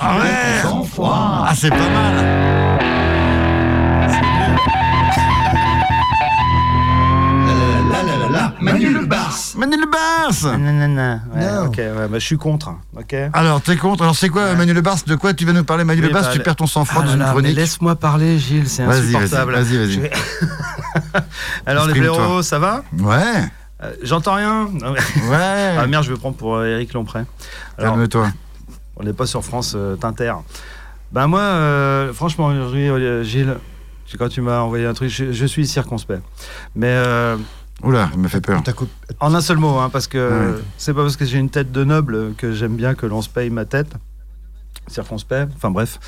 [0.00, 0.62] Ah ouais
[1.04, 3.01] Ah, c'est pas mal.
[8.62, 9.54] Manu le Barse.
[9.56, 11.20] Manu Le Barse Nanana.
[11.34, 11.66] Ouais, Non.
[11.66, 12.74] ok, ouais, bah, je suis contre.
[12.96, 13.14] Ok.
[13.32, 15.84] Alors, t'es contre Alors, c'est quoi, Manu Le Barse De quoi tu vas nous parler,
[15.84, 17.56] Manu Oui, Le Barse bah, Tu perds ton sang-froid Ah dans là une mais chronique.
[17.56, 19.52] Laisse-moi parler, Gilles, c'est insupportable.
[19.52, 20.10] vas-y, vas-y.
[21.66, 22.82] Alors, les blaireaux, ça va?
[22.98, 23.16] Ouais,
[23.82, 24.68] Euh, J'entends rien.
[24.72, 25.76] Non, mais- ouais.
[25.78, 27.22] Ah merde, je vais prendre pour euh, Eric Lompré.
[27.78, 28.28] Alors, Calme-toi.
[28.96, 30.32] on n'est pas sur France euh, Tinter.
[31.10, 32.88] Ben moi, euh, franchement, aujourd'hui,
[33.24, 33.56] Gilles,
[34.18, 36.22] quand tu m'as envoyé un truc, je, je suis circonspect.
[36.76, 37.36] Mais euh,
[37.82, 38.62] Oula, il me fait peur.
[39.20, 40.62] En un seul mot, hein, parce que Ouais.
[40.78, 43.28] c'est pas parce que j'ai une tête de noble que j'aime bien que l'on se
[43.28, 43.92] paye ma tête.
[44.88, 45.98] Circonspect, enfin bref.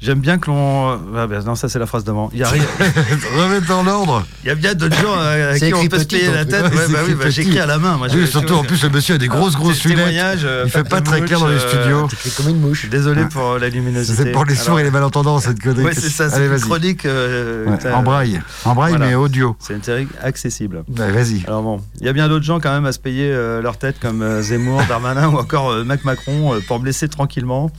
[0.00, 0.98] J'aime bien que l'on.
[1.16, 2.30] Ah ben, non, ça c'est la phrase d'avant.
[2.32, 2.62] Il y a, rien-
[3.36, 4.24] Remettre en ordre.
[4.44, 6.62] il y a bien d'autres gens euh, à qui on peut se payer la tête.
[6.72, 7.96] Ouais, bah oui, bah, j'écris à la main.
[7.96, 10.14] Moi, Oui, surtout, en plus, le monsieur a des grosses, Alors, grosses lunettes.
[10.44, 12.04] euh, Il fait pas très clair dans les studios.
[12.04, 12.88] euh, T'écris comme une mouche.
[12.88, 14.22] désolé pour la luminosité.
[14.22, 15.82] C'est pour les sourds et les malentendants, cette connerie.
[15.86, 16.60] Ouais, c'est ça, c'est Allez, une vas-y.
[16.60, 17.04] chronique.
[17.04, 18.40] euh, Ouais, En braille.
[18.64, 19.06] En braille, Voilà.
[19.06, 19.56] mais audio.
[19.58, 20.84] C'est une série accessible.
[20.96, 21.42] Ouais, Vas-y.
[21.48, 23.78] Alors bon, il y a bien d'autres gens quand même à se payer euh, leur
[23.78, 27.70] tête comme euh, Zemmour, Darmanin ou encore euh, Mac Macron euh, pour me laisser tranquillement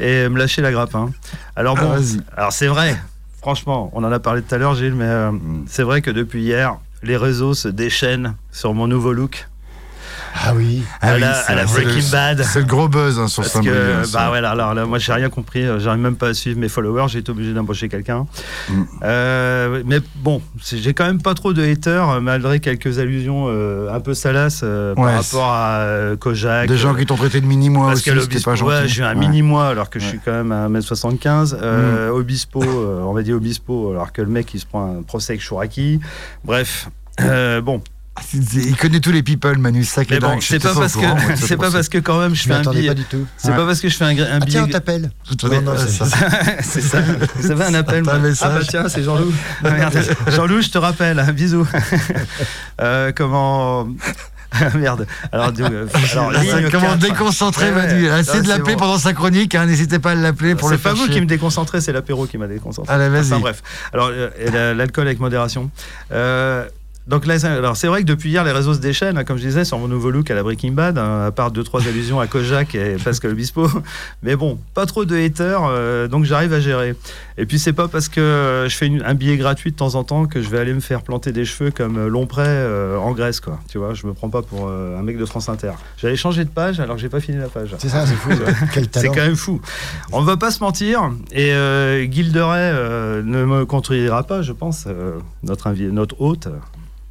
[0.00, 0.94] et me lâcher la grappe.
[0.96, 1.10] hein.
[1.76, 2.20] Alors Ah, bon, vas-y.
[2.36, 2.96] alors c'est vrai,
[3.40, 5.64] franchement, on en a parlé tout à l'heure Gilles, mais euh, Mm.
[5.68, 9.48] c'est vrai que depuis hier, les réseaux se déchaînent sur mon nouveau look
[10.40, 10.82] Ah oui.
[11.00, 12.42] Ah à oui, la, c'est à la c'est Breaking le- Bad.
[12.44, 15.28] C'est le gros buzz hein, sur Parce que, bah ouais, alors là, moi j'ai rien
[15.30, 18.26] compris, euh, j'arrive même pas à suivre mes followers, j'ai été obligé d'embaucher quelqu'un.
[18.68, 18.82] Mm.
[19.02, 23.92] Euh, mais bon, j'ai quand même pas trop de haters, euh, malgré quelques allusions euh,
[23.92, 25.86] un peu salaces euh, par rapport à
[26.18, 26.68] Kojak.
[26.68, 28.70] Des gens qui t'ont traité de mini-moi parce aussi, c'était pas gentil.
[28.70, 31.56] ouais, j'ai un mini-moi alors que je suis quand même à 1m75.
[31.60, 35.32] Euh, Obispo, on va dire Obispo, alors que le mec il se prend un procès
[35.32, 36.00] avec Chouraki.
[36.44, 36.88] Bref,
[37.62, 37.82] bon,
[38.34, 41.70] Il connaît tous les people, Manu, qui mais bon, c'est pas parce que c'est pas
[41.70, 42.88] parce que quand même je Je fais un billet.
[42.88, 43.26] pas du tout.
[43.36, 43.56] C'est Ouais.
[43.56, 44.72] pas parce que je fais un, un Ah tiens, on billet.
[44.72, 45.10] t'appelle.
[45.30, 45.72] Oui, Non, non,
[46.60, 46.98] c'est- ça.
[47.36, 49.32] Vous avez un appel message Ah bah tiens, c'est Jean-Loup.
[49.64, 49.90] Ah.
[50.30, 51.18] Jean-Loup, je te rappelle.
[51.18, 51.66] hein, Bisous.
[52.80, 53.88] Euh, comment.
[54.50, 55.06] Ah, Merde.
[55.30, 56.98] Alors, du- euh, alors Là, ça ligne commence 4.
[57.00, 58.10] déconcentrer, Ouais, Manu.
[58.10, 58.20] ouais.
[58.20, 58.80] Essayez de l'appeler bon.
[58.80, 61.26] pendant sa chronique, hein, n'hésitez pas à l'appeler pour le C'est pas vous qui me
[61.26, 62.92] déconcentrez, c'est l'apéro qui m'a déconcentré.
[62.94, 63.26] Allez, vas-y.
[63.26, 63.62] Enfin bref.
[63.92, 65.70] Alors, euh, l'alcool avec modération.
[66.12, 66.64] Euh,
[67.08, 69.46] donc là, alors c'est vrai que depuis hier, les réseaux se déchaînent, hein, comme je
[69.46, 72.20] disais, sur mon nouveau look à la Breaking Bad, hein, à part deux trois allusions
[72.20, 73.68] à Kojak et Pascal Obispo.
[74.22, 76.94] Mais bon, pas trop de haters, euh, donc j'arrive à gérer.
[77.38, 79.94] Et puis c'est pas parce que euh, je fais une- un billet gratuit de temps
[79.94, 82.98] en temps que je vais aller me faire planter des cheveux comme euh, Lompré euh,
[82.98, 83.58] en Grèce, quoi.
[83.68, 85.72] Tu vois, je me prends pas pour euh, un mec de France Inter.
[85.96, 87.74] J'allais changer de page alors que j'ai pas fini la page.
[87.78, 88.30] C'est ça, c'est fou.
[88.74, 89.60] Quel C'est quand même fou.
[90.12, 91.10] On ne va pas se mentir.
[91.32, 92.04] Et euh,
[93.24, 94.86] ne me contredira pas, je pense,
[95.42, 96.48] notre, notre hôte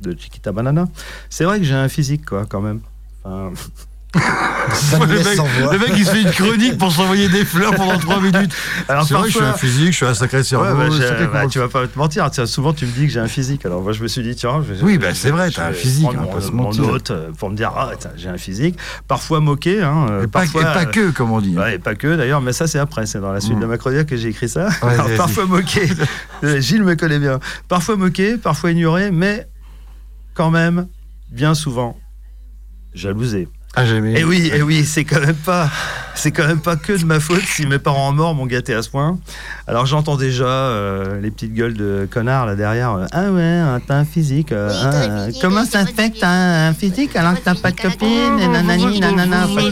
[0.02, 0.88] de Chiquita Banana.
[1.30, 2.80] C'est vrai que j'ai un physique, quoi, quand même.
[3.24, 3.52] Enfin,
[5.06, 5.38] le, mec,
[5.72, 8.52] le mec, il se fait une chronique pour s'envoyer des fleurs pendant 3 minutes.
[8.88, 10.66] alors C'est vrai que je suis un physique, je suis un sacré cerveau.
[10.66, 12.30] Ouais, bah, sacré bah, tu vas pas te mentir.
[12.32, 13.66] Tiens, souvent, tu me dis que j'ai un physique.
[13.66, 15.74] Alors, moi, je me suis dit, tiens, je vais, Oui, bah, c'est vrai, t'as un
[15.74, 16.84] physique, prendre on va pas se mon, mentir.
[16.84, 18.78] mon hôte euh, pour me dire, ah, j'ai un physique.
[19.08, 21.56] Parfois moqué, hein, euh, Et pas, parfois, et pas que, comme on dit.
[21.56, 23.62] Ouais, et pas que d'ailleurs, mais ça c'est après, c'est dans la suite Mm.
[23.62, 24.68] de ma chronique que j'ai écrit ça.
[24.84, 25.18] Ouais, Alors, vas-y.
[25.18, 25.88] parfois moqué,
[26.44, 27.40] Euh, Gilles me connaît bien.
[27.68, 29.48] Parfois moqué, parfois ignoré, mais
[30.38, 30.88] quand même,
[31.32, 31.97] bien souvent,
[32.93, 33.47] jalousé.
[33.80, 34.20] Ah, j'aimais.
[34.20, 35.70] Et oui, et oui, c'est quand même pas,
[36.16, 38.82] c'est quand même pas que de ma faute si mes parents morts m'ont gâté à
[38.82, 39.20] ce point.
[39.68, 42.94] Alors j'entends déjà euh, les petites gueules de connards là derrière.
[42.94, 44.52] euh, ah ouais, t'as un physique.
[44.52, 46.74] euh, Oui, hein, t'as un physique, comment oui, ça t'as se fait que t'as un
[46.74, 49.46] physique alors que t'as pas de copine et nanani nanana.
[49.46, 49.70] Enfin,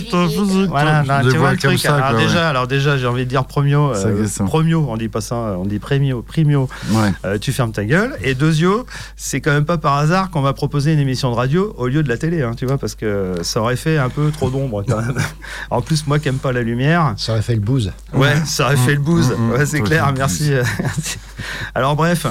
[0.70, 1.80] Voilà, tu vois le truc.
[1.80, 4.46] ça, alors, quoi, déjà, alors déjà, j'ai envie de dire premio, euh, agressant.
[4.46, 6.70] premio, on dit pas ça, on dit premio, primio.
[6.92, 7.12] Ouais.
[7.26, 8.16] euh, tu fermes ta gueule.
[8.22, 11.74] Et deuxio, c'est quand même pas par hasard qu'on m'a proposé une émission de radio
[11.80, 14.32] au lieu de la télé, hein, tu vois, parce que ça aurait fait un peu
[14.32, 15.16] trop d'ombre quand même.
[15.70, 17.92] en plus, moi qui aime pas la lumière, Ça aurait fait le booze.
[18.14, 19.32] Ouais, ça aurait fait le booze.
[19.38, 20.52] Mm, mm, Ouais, c'est clair, merci.
[21.76, 22.26] Alors bref,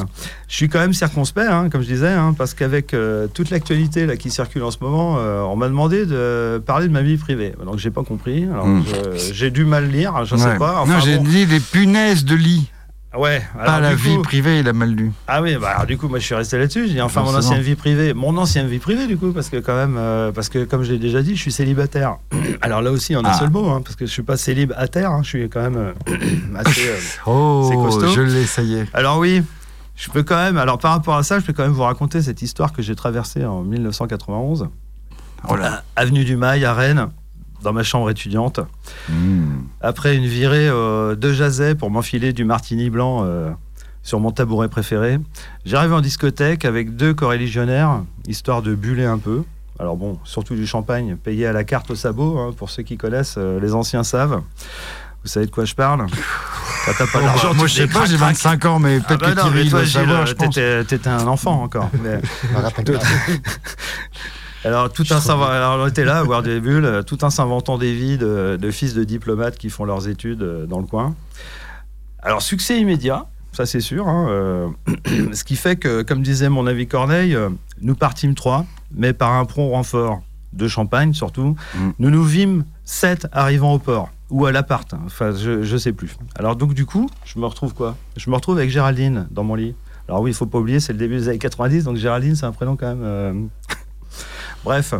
[0.48, 4.07] je suis quand même circonspect, hein, comme je disais, hein, parce qu'avec euh, toute l'actualité
[4.07, 7.16] là qui circule en ce moment, euh, on m'a demandé de parler de ma vie
[7.16, 7.55] privée.
[7.64, 8.44] Donc j'ai pas compris.
[8.44, 8.85] Alors Mm.
[8.87, 10.59] je- j'ai dû mal lire, je sais Ouais.
[10.59, 10.81] pas.
[10.81, 11.24] Enfin, non, j'ai bon.
[11.24, 12.70] dit les punaises de lit,
[13.16, 13.42] Ouais.
[13.57, 15.12] pas la vie privée, il a mal lu.
[15.29, 16.88] Ah oui, bah alors, du coup, moi je suis resté là-dessus.
[16.88, 19.74] J'ai enfin mon ancienne vie privée, mon ancienne vie privée du coup, parce que quand
[19.77, 22.16] même, euh, parce que comme je l'ai déjà dit, je suis célibataire.
[22.62, 23.38] Alors là aussi, en un Ah.
[23.38, 25.92] seul mot, hein, parce que je suis pas célibataire, hein, je suis quand même euh,
[26.57, 26.88] assez.
[26.88, 26.96] euh,
[27.27, 28.09] Oh, costaud.
[28.14, 28.87] je l'ai, ça y est.
[28.92, 29.42] Alors oui,
[29.96, 30.57] je peux quand même.
[30.59, 32.94] Alors par rapport à ça, je peux quand même vous raconter cette histoire que j'ai
[32.96, 34.68] traversée en 1991,
[35.48, 35.83] Oh là.
[35.96, 37.09] à- avenue du Mail à Rennes,
[37.64, 38.61] dans ma chambre étudiante.
[39.09, 39.57] Mmh.
[39.81, 43.50] Après une virée euh, de Jazet pour m'enfiler du martini blanc euh,
[44.05, 45.18] sur mon tabouret préféré,
[45.66, 49.42] j'arrive en discothèque avec deux coreligionnaires, histoire de buller un peu.
[49.81, 52.96] Alors bon, surtout du champagne payé à la carte au sabot, hein, pour ceux qui
[52.96, 54.40] connaissent, euh, les anciens savent.
[55.25, 56.06] Vous savez de quoi je parle?
[56.87, 58.35] Quand t'as pas Oh, d'argent, bah, moi, je sais pas, j'ai décraques.
[58.37, 60.54] 25 ans, mais Ah peut-être bah que non, mais toi, doit Gilles, savoir, je pense.
[60.54, 61.88] t'étais t'étais un enfant encore.
[62.04, 62.21] Mais-
[64.65, 67.77] Alors, tout un alors, on était là à boire des bulles, euh, tout un s'inventant
[67.77, 71.15] des vies de, de fils de diplomates qui font leurs études euh, dans le coin.
[72.23, 74.08] Alors, succès immédiat, ça c'est sûr.
[74.08, 74.69] hein, euh,
[75.35, 77.37] ce qui fait que, comme disait mon ami Corneille,
[77.83, 80.23] nous partîmes trois, mais par un prompt renfort
[80.54, 81.56] de champagne surtout.
[81.75, 81.90] Mm.
[81.98, 84.94] Nous nous vîmes sept arrivant au port ou à l'appart.
[84.94, 86.17] hein, Enfin, je, je sais plus.
[86.37, 87.96] Alors, donc, du coup, je me retrouve quoi?
[88.17, 89.75] Je me retrouve avec Géraldine dans mon lit.
[90.08, 92.46] Alors, oui, il faut pas oublier, c'est le début des années 90, donc Géraldine, c'est
[92.46, 93.02] un prénom quand même.
[93.02, 93.33] euh,
[94.65, 94.94] Bref.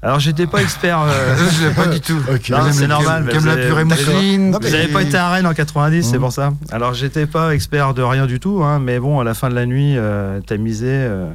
[0.00, 1.00] Alors, j'étais pas expert.
[1.00, 2.20] euh, Je l'ai pas du tout.
[2.72, 4.52] C'est normal, Comme vous la purée mousseline.
[4.52, 6.52] Vous n'avez pas été à Rennes en 90, c'est pour ça.
[6.70, 9.54] Alors, j'étais pas expert de rien du tout, hein, mais bon, à la fin de
[9.56, 11.28] la nuit, euh, tamisé, euh,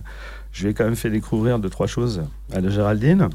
[0.54, 2.22] je lui ai quand même fait découvrir deux, trois choses
[2.56, 3.28] à de Géraldine.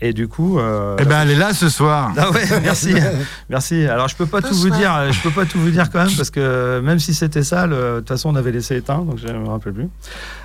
[0.00, 0.58] Et du coup.
[0.58, 2.12] euh, Eh ben, elle est là ce soir.
[2.16, 2.94] Ah ouais, merci,
[3.50, 3.86] merci.
[3.86, 6.14] Alors je peux pas tout vous dire, je peux pas tout vous dire quand même
[6.16, 9.18] parce que même si c'était ça, le- de toute façon on avait laissé éteindre, donc
[9.18, 9.88] je me rappelle plus.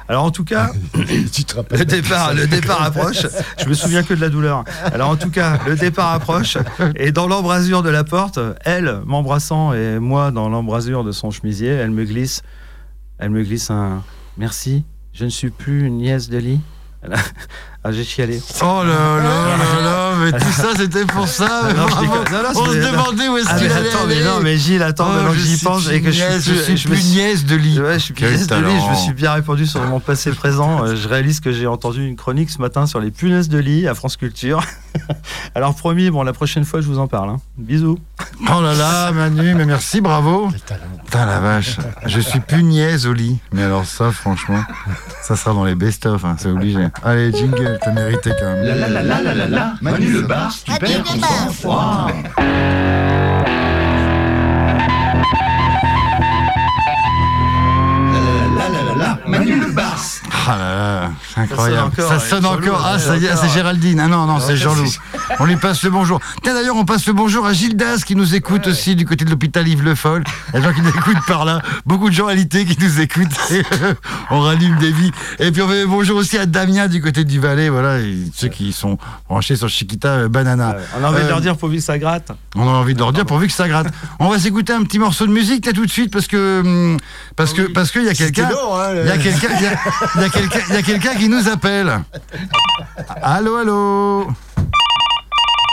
[0.10, 0.72] Alors en tout cas,
[1.34, 3.26] tu te rappelles le départ, le départ approche.
[3.58, 4.64] Je me souviens que de la douleur.
[4.86, 6.58] Alors en tout cas, le départ approche
[6.96, 11.70] et dans l'embrasure de la porte, elle m'embrassant et moi dans l'embrasure de son chemisier,
[11.70, 12.42] elle me glisse,
[13.20, 14.04] elle me glisse un
[14.38, 14.86] merci.
[15.14, 16.62] Je ne suis plus une nièce de lit.
[17.02, 17.18] Elle a-
[17.88, 18.42] Ah, j'ai chialé.
[18.62, 21.70] Oh là là là là, mais tout ça c'était pour ça.
[21.74, 22.06] Non, bravo.
[22.06, 24.24] Non, non, On se demandait où est-ce Ah, qu'il allait attends, mais aller.
[24.26, 26.90] non, mais Gilles, attends, Oh, maintenant que j'y pense et que je suis je suis
[26.90, 27.80] me plus nièce de lit.
[27.80, 30.84] Ouais, je suis punaises de lit, je me suis bien répondu sur mon passé présent.
[30.84, 33.88] Euh, Je réalise que j'ai entendu une chronique ce matin sur les punaises de lit
[33.88, 34.62] à France Culture.
[35.56, 37.30] Alors promis, bon, la prochaine fois, je vous en parle.
[37.30, 37.38] hein.
[37.58, 38.00] Bisous.
[38.54, 40.50] Oh là là, Manu, mais merci, bravo.
[41.06, 43.38] Putain la vache, je suis plus niaise au lit.
[43.54, 44.60] Mais alors ça, franchement,
[45.24, 46.88] ça sera dans les best-of, hein, c'est obligé.
[47.04, 48.64] Allez, jingle, t'as mérité quand même.
[48.64, 51.20] La la la la la la la, Manu le bar, tu perds ton
[60.50, 61.91] Ah là là, c'est incroyable.
[61.95, 62.84] sonne encore, Ça sonne encore.
[62.86, 63.43] Ah, ça y est, encore.
[63.43, 64.00] c'est Géraldine.
[64.00, 64.89] Ah non, non, c'est Ouais, Jean-Loup.
[65.39, 66.20] On lui passe le bonjour.
[66.43, 69.30] Tiens, d'ailleurs, on passe le bonjour à Gildas qui nous écoute aussi du côté de
[69.30, 70.24] l'hôpital Yves Le Foll.
[70.50, 71.62] Il y a des gens qui nous écoutent par là.
[71.86, 73.28] Beaucoup de gens à l'ité qui nous écoutent.
[74.32, 75.12] on rallume des vies.
[75.39, 77.70] Et puis on fait bonjour aussi à Damien du côté du Valais.
[77.70, 80.70] Voilà, et ceux qui sont branchés sur Chiquita euh, Banana.
[80.70, 82.32] Ouais, On a envie de Euh, leur dire pourvu que ça gratte.
[82.56, 83.88] On a envie de leur dire pourvu que ça gratte.
[84.20, 86.98] On va s'écouter un petit morceau de musique là tout de suite parce que hum,
[87.36, 90.24] parce que parce qu'il y a quelqu'un hein, le- il y a quelqu'un il y
[90.24, 92.02] a- a quelqu'un y a quelqu'un qui nous appelle.
[93.22, 94.28] Allô allô.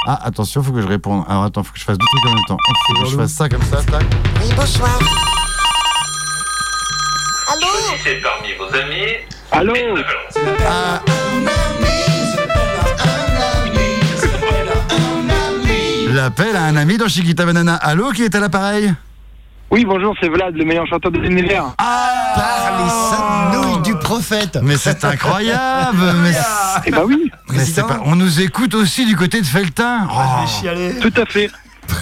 [0.07, 1.25] Ah attention faut que je réponde.
[1.29, 2.59] Alors attends faut que je fasse deux trucs en même temps.
[2.87, 3.77] Faut que je fasse ça comme ça.
[3.83, 4.05] tac.
[4.43, 4.99] Oui, bonsoir.
[7.53, 7.67] Allô
[8.03, 9.12] C'est parmi vos amis.
[9.53, 9.75] Allô
[10.67, 11.01] Ah,
[16.12, 17.75] L'appel à un ami dans Chiquita Banana.
[17.77, 18.93] Allô qui est à l'appareil?
[19.71, 21.75] Oui, bonjour, c'est Vlad, le meilleur chanteur de l'univers.
[21.77, 23.54] Par les saintes nouilles du
[24.05, 24.59] prophète.
[24.63, 25.99] Mais c'est incroyable.
[26.23, 26.33] mais
[26.87, 30.07] Eh ben oui, mais c'est pas- on nous écoute aussi du côté de Feltin.
[30.11, 30.15] Oh.
[30.15, 30.99] Je vais chialer.
[31.01, 31.51] tout à fait.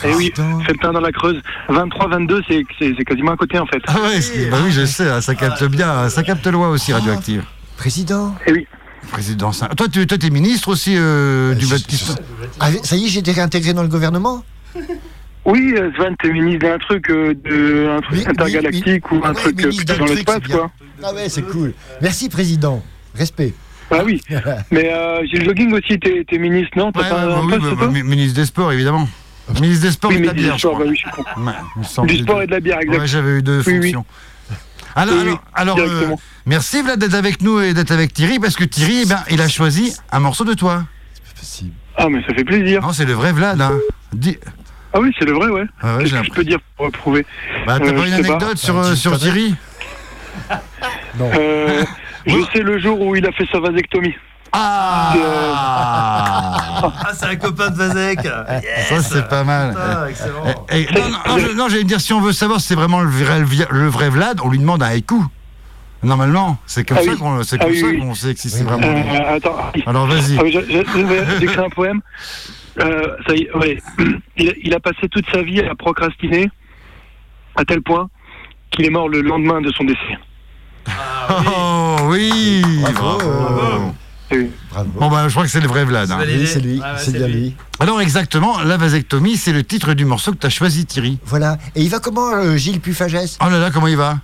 [0.04, 0.32] Eh oui,
[0.80, 1.40] plein dans la Creuse.
[1.68, 3.82] 23-22, c'est c'est- c'est quasiment à côté en fait.
[3.86, 7.42] Ah ouais, c'est- bah oui, je sais, ça capte bien, ça capte loin aussi radioactive.
[7.76, 8.34] Président.
[8.46, 8.66] Eh oui.
[9.10, 12.22] Président, toi, tu toi, es ministre aussi euh, du je- Baptiste.
[12.60, 14.44] Ah, ça y est, j'ai été réintégré dans le gouvernement
[15.44, 19.34] Oui, euh, Sven, t'es ministre d'un truc, euh, de, un truc intergalactique ou un ouais,
[19.34, 20.70] truc euh, dans l'espace, quoi.
[21.02, 21.74] Ah ouais, c'est cool.
[22.00, 22.82] Merci, président.
[23.14, 23.52] Respect.
[23.90, 24.22] Bah oui.
[24.70, 26.86] Mais euh, Gilles Jogging aussi, t'es ministre, non?
[26.86, 29.06] Ouais, pas ouais, un oui, poste, bah, bah, mi- ministre des Sports, évidemment.
[29.60, 31.40] Ministre des Sports Oui, et de la bière, je bah oui, je.
[31.42, 32.98] Ouais, Du sport et de la bière, exact.
[33.00, 33.92] Ouais, j'avais eu deux Oui, oui.
[33.92, 34.06] fonctions.
[34.94, 36.14] Alors, Oui, oui, alors, alors, euh,
[36.46, 39.40] merci Vlad d'être avec nous et d'être avec Thierry, parce que Thierry, eh ben, il
[39.40, 40.84] a choisi un morceau de toi.
[41.38, 41.72] Possible.
[41.96, 42.80] Ah, mais ça fait plaisir.
[42.82, 43.60] Non, c'est le vrai Vlad.
[43.60, 43.78] Hein.
[44.12, 44.38] Dis-
[44.94, 45.64] Ah oui, c'est le vrai, ouais.
[45.82, 47.26] Ah ouais, Qu'est-ce que je peux dire pour prouver
[47.66, 48.34] Bah, t'as Euh, pas une pas.
[48.34, 49.54] anecdote sur, Ah, tu sur Thierry?
[51.18, 51.30] Non.
[51.34, 51.82] euh,
[52.26, 54.14] Je sais le jour où il a fait sa vasectomie.
[54.54, 55.12] Ah
[56.84, 58.20] Ah, c'est un copain de Vazek.
[58.88, 59.74] Ça, c'est pas mal.
[59.78, 60.44] Ah, excellent.
[60.70, 62.68] Eh, eh, non, non, non, je- non, j'allais me dire, si on veut savoir si
[62.68, 63.40] c'est vraiment le vrai,
[63.70, 65.22] le vrai Vlad, on lui demande un haïku.
[66.02, 67.18] Normalement, c'est comme Ah ça oui.
[67.18, 67.44] qu'on Ah oui,
[68.16, 68.86] sait que si c'est Oui, vraiment.
[68.86, 69.56] Euh, attends.
[69.86, 70.36] Alors vas-y.
[70.38, 70.44] Ah
[71.40, 72.00] écrit un poème.
[72.80, 73.78] Euh, ça y est, ouais.
[74.36, 76.50] il, a- il a passé toute sa vie à procrastiner
[77.56, 78.08] à tel point
[78.70, 80.18] qu'il est mort le lendemain de son décès.
[81.30, 83.18] Oh oui, Bravo.
[83.18, 83.94] bravo.
[84.32, 84.50] Oui.
[84.70, 84.90] Bravo.
[84.98, 86.10] Bon bah je crois que c'est le vrai Vlad.
[86.10, 86.18] hein.
[86.26, 86.78] Oui, c'est lui.
[86.80, 87.34] Ouais, c'est bien lui.
[87.34, 87.54] lui.
[87.80, 91.18] Alors exactement, la vasectomie, c'est le titre du morceau que t'as choisi, Thierry.
[91.26, 91.58] Voilà.
[91.74, 94.18] Et il va comment, euh, Gilles Pufagès Oh là là, comment il va?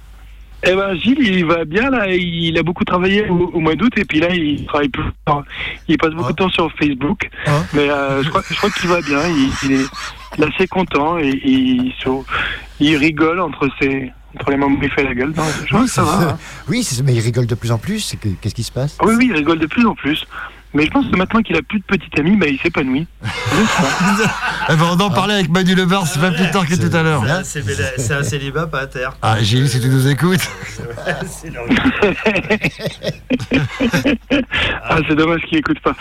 [0.64, 2.06] Eh ben Gilles, il va bien là.
[2.08, 5.04] Il a beaucoup travaillé au, au mois d'août et puis là, il travaille plus.
[5.86, 6.32] Il passe beaucoup Ah.
[6.32, 7.60] de temps sur Facebook, Ah.
[7.74, 9.20] mais euh, je crois, je crois qu'il va bien.
[9.28, 11.92] Il, il est, assez content et,
[12.80, 15.32] il rigole entre ses entre les moments où il fait la gueule.
[15.36, 16.30] Non, je crois que ça va.
[16.30, 16.38] hein.
[16.68, 18.14] Oui, mais il rigole de plus en plus.
[18.40, 18.96] Qu'est-ce qui se passe?
[19.02, 20.24] Oui, oui, il rigole de plus en plus.
[20.74, 23.06] Mais je pense que maintenant qu'il a plus de petite amie, bah, il s'épanouit.
[23.24, 27.02] eh ben, On en parlait avec Manu Lebar, c'est pas plus tard que tout à
[27.02, 27.24] l'heure.
[27.26, 29.16] Ah, C'est un célibat pas à terre.
[29.22, 30.46] Ah Gilles, si tu nous écoutes.
[34.84, 35.94] Ah, c'est dommage qu'il écoute pas.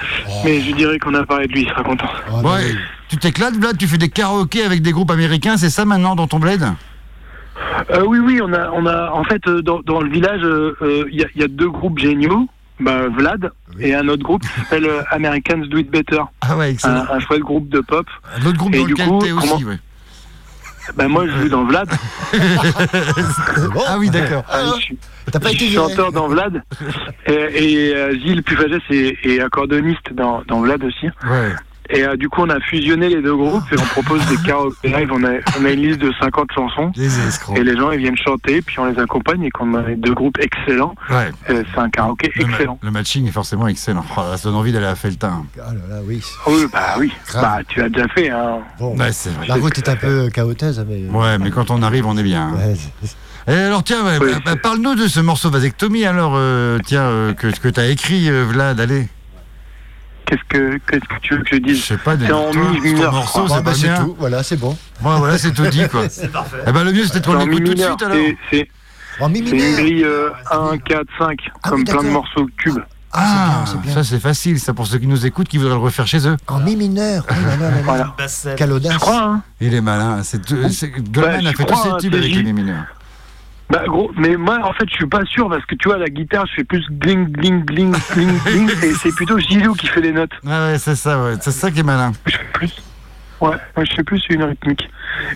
[0.44, 2.10] Mais je dirais qu'on a parlé de lui, il sera content.
[2.32, 2.76] Oh, Ouais,
[3.10, 6.28] tu t'éclates, Vlad, tu fais des karaokés avec des groupes américains, c'est ça maintenant dans
[6.28, 6.62] ton bled?
[7.91, 10.76] Euh, oui, oui, on a, on a, en fait, euh, dans, dans le village, euh,
[10.82, 12.47] euh, il y, a, il y a deux groupes géniaux
[12.80, 16.22] bah, Vlad et un autre groupe qui s'appelle Americans Do It Better.
[16.41, 17.05] Ah ouais, Un, excellent.
[17.10, 18.05] un chouette groupe de pop.
[18.43, 19.78] L'autre groupe Et dans du lequel coup, t'es aussi, comment- ouais.
[20.95, 21.89] Bah, moi, je joue dans Vlad.
[23.74, 24.43] Bon, Ah oui, d'accord.
[24.49, 24.97] Ah, je suis
[25.32, 26.64] T'as pas je été suis chanteur dans Vlad.
[27.26, 31.08] Et, et Gilles Pufagès est, est accordoniste dans, dans Vlad aussi.
[31.30, 31.51] Ouais.
[31.90, 34.88] Et euh, du coup, on a fusionné les deux groupes et on propose des karaoké
[34.90, 35.10] live.
[35.12, 35.30] On a,
[35.60, 36.92] on a une liste de 50 chansons.
[37.56, 39.44] Et les gens, ils viennent chanter, puis on les accompagne.
[39.44, 41.30] Et quand on a les deux groupes excellents, Ouais.
[41.50, 42.80] euh, c'est un karaoké Le, ma- excellent.
[42.82, 44.04] le matching est forcément excellent.
[44.18, 45.46] Oh, ça donne envie d'aller à Feltin.
[45.60, 46.22] Ah là là, oui.
[46.48, 47.12] Oui, bah oui.
[47.34, 48.60] Bah, tu l'as déjà fait, hein.
[48.80, 49.48] Bon, c'est vrai.
[49.48, 51.06] la route est un peu chaoteuse, mais.
[51.10, 52.52] Ouais, mais quand on arrive, on est bien.
[52.52, 52.74] Ouais,
[53.48, 54.32] Et alors, tiens, bah, Oui.
[54.46, 58.44] bah, parle-nous de ce morceau Vasectomie, alors, euh, tiens, euh, que, que t'as écrit, euh,
[58.46, 59.08] Vlad, allez.
[60.28, 62.82] Qu'est-ce que, qu'est-ce que tu veux que je Je dise sais pas, C'est en mi
[62.82, 64.04] mineur, morceau, Bon, c'est bah, pas c'est bien.
[64.04, 64.72] tout, voilà, c'est bon.
[65.02, 66.04] Ouais, voilà, c'est tout dit, quoi.
[66.10, 66.58] C'est parfait.
[66.68, 68.18] Eh ben, le mieux, c'était de en mi l'écoute tout de suite, alors.
[68.18, 69.80] C'est- C'est En mi c'est une mineur.
[69.80, 72.12] grille euh, 1, 4, 5, Ah comme oui, plein de d'accord.
[72.12, 72.80] morceaux cubes.
[73.14, 73.94] Ah, c'est bien, c'est bien.
[73.94, 76.36] ça, c'est facile, ça, pour ceux qui nous écoutent, qui voudraient le refaire chez eux.
[76.48, 77.26] En mi mineur.
[77.30, 77.78] Oh là là là là.
[77.84, 78.16] Voilà.
[78.58, 78.94] Quelle audace.
[78.94, 80.20] Je crois, hein Il est malin.
[80.24, 82.44] C'est, c'est- Goldman Bah, a je fait tous crois, ses hein, tubes c'est avec J.
[82.44, 82.84] les mineurs.
[83.70, 86.07] Bah gros, mais moi en fait je suis pas sûr parce que tu vois la
[86.07, 89.99] guitare je fais plus gling gling gling gling gling et c'est plutôt Gilou qui fait
[90.01, 90.32] les notes.
[90.45, 91.34] Ouais, ouais, c'est ça, ouais.
[91.41, 92.13] C'est ça qui est malin.
[92.28, 92.82] Je fais plus.
[93.41, 94.89] Ouais, moi je fais plus une rythmique.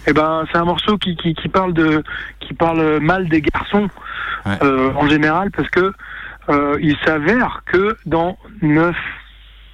[0.07, 2.03] Et ben c'est un morceau qui, qui, qui parle de
[2.39, 3.89] qui parle mal des garçons
[4.43, 4.57] Ouais.
[4.63, 5.93] euh, en général parce que
[6.49, 8.95] euh, il s'avère que dans 9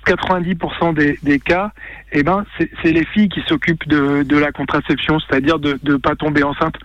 [0.07, 1.71] 90% des, des cas,
[2.11, 6.15] eh ben, c'est les filles qui s'occupent de, de la contraception, c'est-à-dire de ne pas
[6.15, 6.75] tomber enceinte.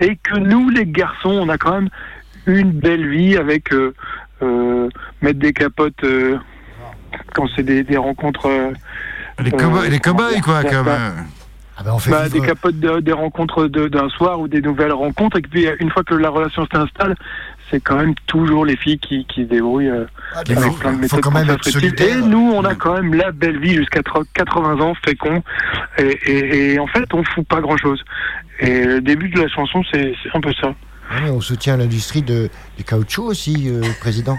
[0.00, 1.88] Et que nous, les garçons, on a quand même
[2.46, 3.94] une belle vie avec euh,
[4.42, 4.88] euh,
[5.22, 6.36] mettre des capotes euh,
[7.34, 8.46] quand c'est des, des rencontres.
[8.46, 8.72] euh,
[9.42, 10.84] Les cow-boys, quoi, comme.
[10.84, 11.10] bah, euh,
[11.78, 14.48] Ah ben, on fait bah, vivre- des capotes de- des rencontres de- d'un soir ou
[14.48, 15.38] des nouvelles rencontres.
[15.38, 17.14] Et puis, une fois que la relation s'installe,
[17.70, 20.04] c'est quand même toujours les filles qui, qui se débrouillent euh,
[20.34, 21.56] Ah, avec faut- plein de faut méthodes quand même.
[21.98, 25.42] Et nous, on a quand même la belle vie jusqu'à tro- 80 ans, fécond.
[25.98, 28.02] Et, et, et en fait, on fout pas grand-chose.
[28.60, 30.74] Et le début de la chanson, c'est un peu ça.
[31.22, 34.36] Mais on soutient l'industrie de, du caoutchouc aussi, euh, président.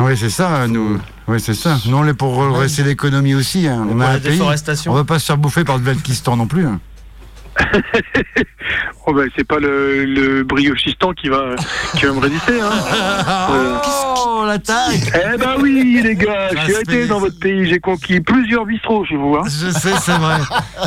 [0.00, 1.00] Oui, c'est ça, nous.
[1.26, 1.76] Oui, c'est ça.
[1.86, 3.66] Nous, on est pour redresser l'économie aussi.
[3.66, 3.86] hein.
[3.90, 4.32] On a la pays.
[4.32, 4.92] déforestation.
[4.92, 6.66] On va pas se faire bouffer par le Velkistan non plus.
[6.66, 6.80] hein.
[9.06, 10.44] Oh, bah, c'est pas le, le
[11.14, 11.54] qui va,
[11.96, 12.60] qui va me résister.
[12.60, 12.70] Hein.
[14.30, 18.66] Oh, l'attaque Eh ben oui, les gars, j'ai été dans votre pays, j'ai conquis plusieurs
[18.66, 19.34] bistrots chez vous.
[19.36, 19.42] Hein.
[19.46, 20.38] Je sais, c'est vrai.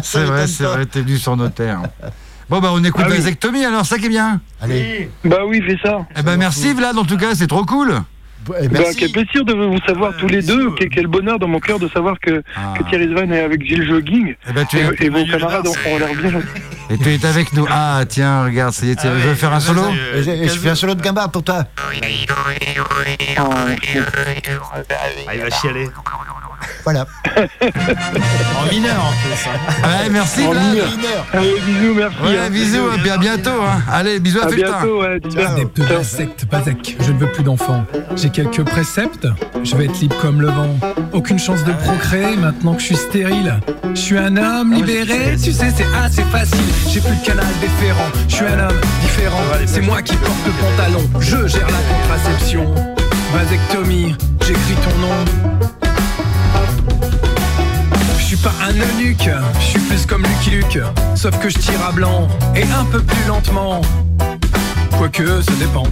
[0.04, 1.82] C'est vrai, c'est vrai, t'es venu sur nos terres.
[2.50, 3.66] Bon, bah, on écoute Ah oui.
[3.66, 4.40] alors, ça qui est bien.
[4.62, 5.10] Allez.
[5.24, 6.06] Bah oui, fais ça.
[6.18, 7.94] Eh ben, merci, Vlad, en tout cas, c'est trop cool.
[8.46, 10.72] Bon, eh, Bah, quel plaisir de vous savoir tous les deux.
[10.76, 12.74] Quel, quel bonheur dans mon cœur de savoir que, Ah.
[12.78, 14.36] que Thierry Svan est avec Gilles Jogging.
[14.50, 16.42] Eh ben, tu Et, es, et vos camarades ont, l'air bien
[16.90, 17.66] et tu es avec nous.
[17.70, 19.82] Ah, tiens, regarde, ça y est, tu veux faire un solo
[20.16, 21.64] je fais un solo de gamba pour toi.
[21.78, 21.84] Ah,
[25.34, 25.90] il va chialer.
[26.84, 27.06] Voilà.
[28.62, 29.48] En mineur en plus.
[29.48, 29.88] hein.
[29.88, 30.88] Ouais, merci, En mineur.
[31.34, 32.16] Allez, bisous, merci.
[32.24, 32.50] Ouais, hein.
[32.50, 33.50] bisous, et puis à bientôt.
[33.66, 33.82] hein.
[33.92, 34.72] Allez, bisous à À Feltin.
[34.82, 37.86] bientôt, ouais, secte Bazek, je ne veux plus d'enfants.
[38.16, 39.28] J'ai quelques préceptes,
[39.64, 40.76] je vais être libre comme le vent.
[41.14, 43.60] Aucune chance de procréer maintenant que je suis stérile.
[43.94, 46.60] Je suis un homme libéré, tu sais, c'est assez facile.
[46.90, 49.42] J'ai plus de canal déférent, je suis un homme différent.
[49.66, 52.74] C'est moi qui porte le pantalon, je gère la contraception.
[53.34, 55.72] Vasectomie, j'écris ton nom.
[58.44, 59.30] Pas un eunuque,
[59.60, 60.80] je suis plus comme Lucky Luke.
[61.16, 63.82] Sauf que je tire à blanc et un peu plus lentement.
[64.98, 65.84] Quoique, ça dépend.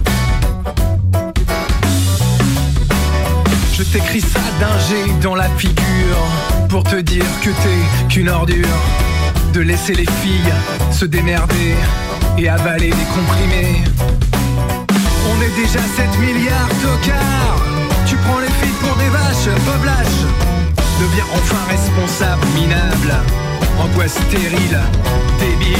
[3.72, 6.18] Je t'écris ça d'un G dans la figure
[6.68, 8.66] pour te dire que t'es qu'une ordure.
[9.52, 10.52] De laisser les filles
[10.90, 11.76] se démerder
[12.36, 13.84] et avaler les comprimés.
[15.30, 17.64] On est déjà 7 milliards tocards.
[18.06, 19.90] Tu prends les filles pour des vaches, Bob
[21.00, 21.10] Lash.
[21.10, 23.14] Deviens enfin responsable, minable.
[23.78, 24.78] Angoisse stérile,
[25.38, 25.76] débile.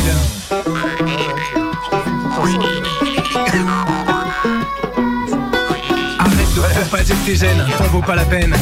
[6.18, 8.54] Arrête de propager tes gènes, t'en vaut pas la peine.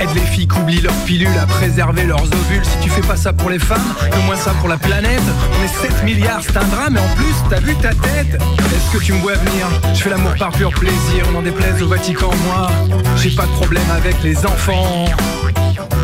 [0.00, 2.64] Aide les filles qui oublient leurs pilules à préserver leurs ovules.
[2.64, 5.22] Si tu fais pas ça pour les femmes, fais moins ça pour la planète.
[5.58, 8.98] On est 7 milliards, c'est un drame, et en plus, t'as vu ta tête Est-ce
[8.98, 9.66] que tu me vois venir?
[9.94, 12.68] Je fais l'amour par pur plaisir, n'en déplaise au Vatican, moi.
[13.16, 15.06] J'ai pas de problème avec les enfants.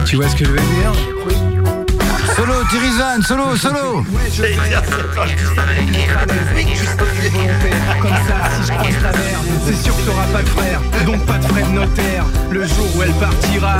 [0.06, 0.92] Tu vois ce que je veux dire
[2.36, 4.04] Solo, Thierry Zan, solo, solo.
[8.00, 11.26] Comme ça, si je croise ta mère, c'est sûr que t'auras pas de frère, donc
[11.26, 12.24] pas de frais de notaire.
[12.50, 13.76] Le jour où elle partira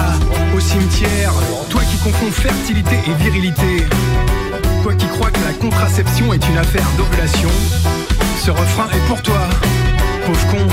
[0.57, 1.33] au cimetière,
[1.71, 3.87] toi qui confonds fertilité et virilité,
[4.83, 7.51] toi qui crois que la contraception est une affaire d'ovulation,
[8.45, 9.41] ce refrain est pour toi,
[10.27, 10.67] pauvre con.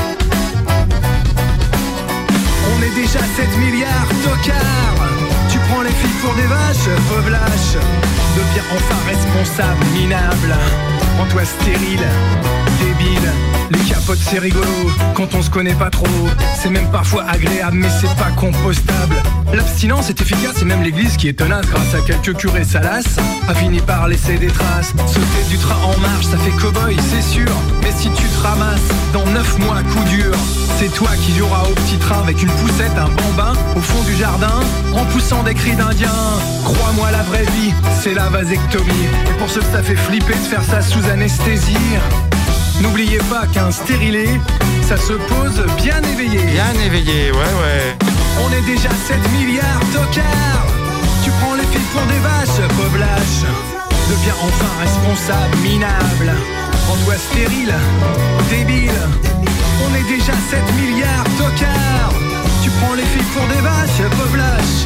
[2.68, 4.85] On On est déjà 7 milliards tocards.
[6.26, 6.90] Pour des vaches,
[7.30, 7.78] lâche.
[8.36, 10.56] Deviens enfin responsable, minable.
[11.22, 12.08] En toi stérile,
[12.80, 13.32] débile.
[13.72, 14.66] Les capotes c'est rigolo
[15.16, 16.06] quand on se connaît pas trop.
[16.62, 19.16] C'est même parfois agréable mais c'est pas compostable.
[19.54, 23.18] L'abstinence est efficace et même l'église qui est tenace grâce à quelques curés salaces
[23.48, 24.94] a fini par laisser des traces.
[25.08, 27.52] Sauter du train en marche ça fait cow-boy c'est sûr.
[27.82, 28.80] Mais si tu te ramasses
[29.14, 30.34] dans 9 mois coup dur,
[30.78, 34.16] c'est toi qui joueras au petit train avec une poussette, un bambin au fond du
[34.16, 34.60] jardin
[34.94, 36.10] en poussant des cris d'indiens.
[36.64, 39.08] Crois-moi la vraie vie, c'est la vasectomie.
[39.30, 41.78] Et pour ceux que ça fait flipper de faire ça sous anesthésie.
[42.82, 44.28] N'oubliez pas qu'un stérilé,
[44.82, 46.42] ça se pose bien éveillé.
[46.46, 47.96] Bien éveillé, ouais, ouais.
[48.44, 50.68] On est déjà 7 milliards tocards.
[51.24, 52.60] Tu prends les filles pour des vaches,
[53.00, 53.44] lâche.
[54.10, 56.32] Deviens enfin responsable, minable.
[56.92, 57.74] En toi stérile,
[58.50, 58.92] débile.
[59.84, 62.14] On est déjà 7 milliards tocards.
[62.64, 64.86] Tu prends les filles pour des vaches, lâche.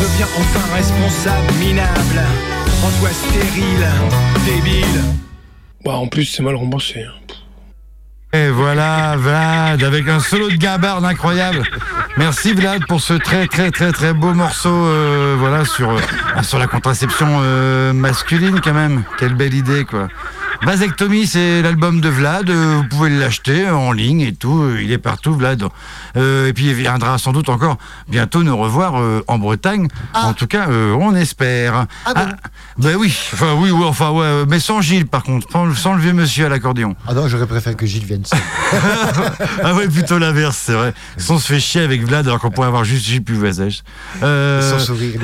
[0.00, 2.20] Deviens enfin responsable, minable.
[2.84, 3.86] En toi stérile,
[4.46, 5.02] débile.
[5.84, 7.02] Bah, en plus, c'est mal remboursé.
[7.04, 7.12] hein.
[8.32, 11.62] Et voilà, Vlad, avec un solo de gabarde incroyable.
[12.18, 16.00] Merci Vlad pour ce très très très très beau morceau, euh, voilà sur euh,
[16.42, 19.04] sur la contraception euh, masculine quand même.
[19.18, 20.08] Quelle belle idée quoi.
[20.62, 22.48] Vasectomie, c'est l'album de Vlad.
[22.50, 24.62] euh, vous pouvez l'acheter en ligne et tout.
[24.62, 25.62] euh, Il est partout, Vlad.
[26.16, 27.78] Euh, et puis il viendra sans doute encore
[28.08, 29.88] bientôt nous revoir euh, en Bretagne.
[30.14, 31.86] En tout cas, euh, on espère.
[32.04, 32.26] Ah bon
[32.78, 33.14] ben oui.
[33.32, 36.46] Enfin oui, oui, enfin ouais, mais sans Gilles par contre, sans, sans le vieux monsieur
[36.46, 36.94] à l'accordéon.
[37.06, 38.38] Ah non, j'aurais préféré que Gilles vienne seul.
[39.64, 40.92] ah ouais, plutôt l'inverse, c'est vrai.
[41.16, 43.82] Si on se fait chier avec Vlad alors qu'on pourrait avoir juste Gilles Puvazèche.
[44.22, 44.78] Euh...
[44.78, 45.20] Sans sourire,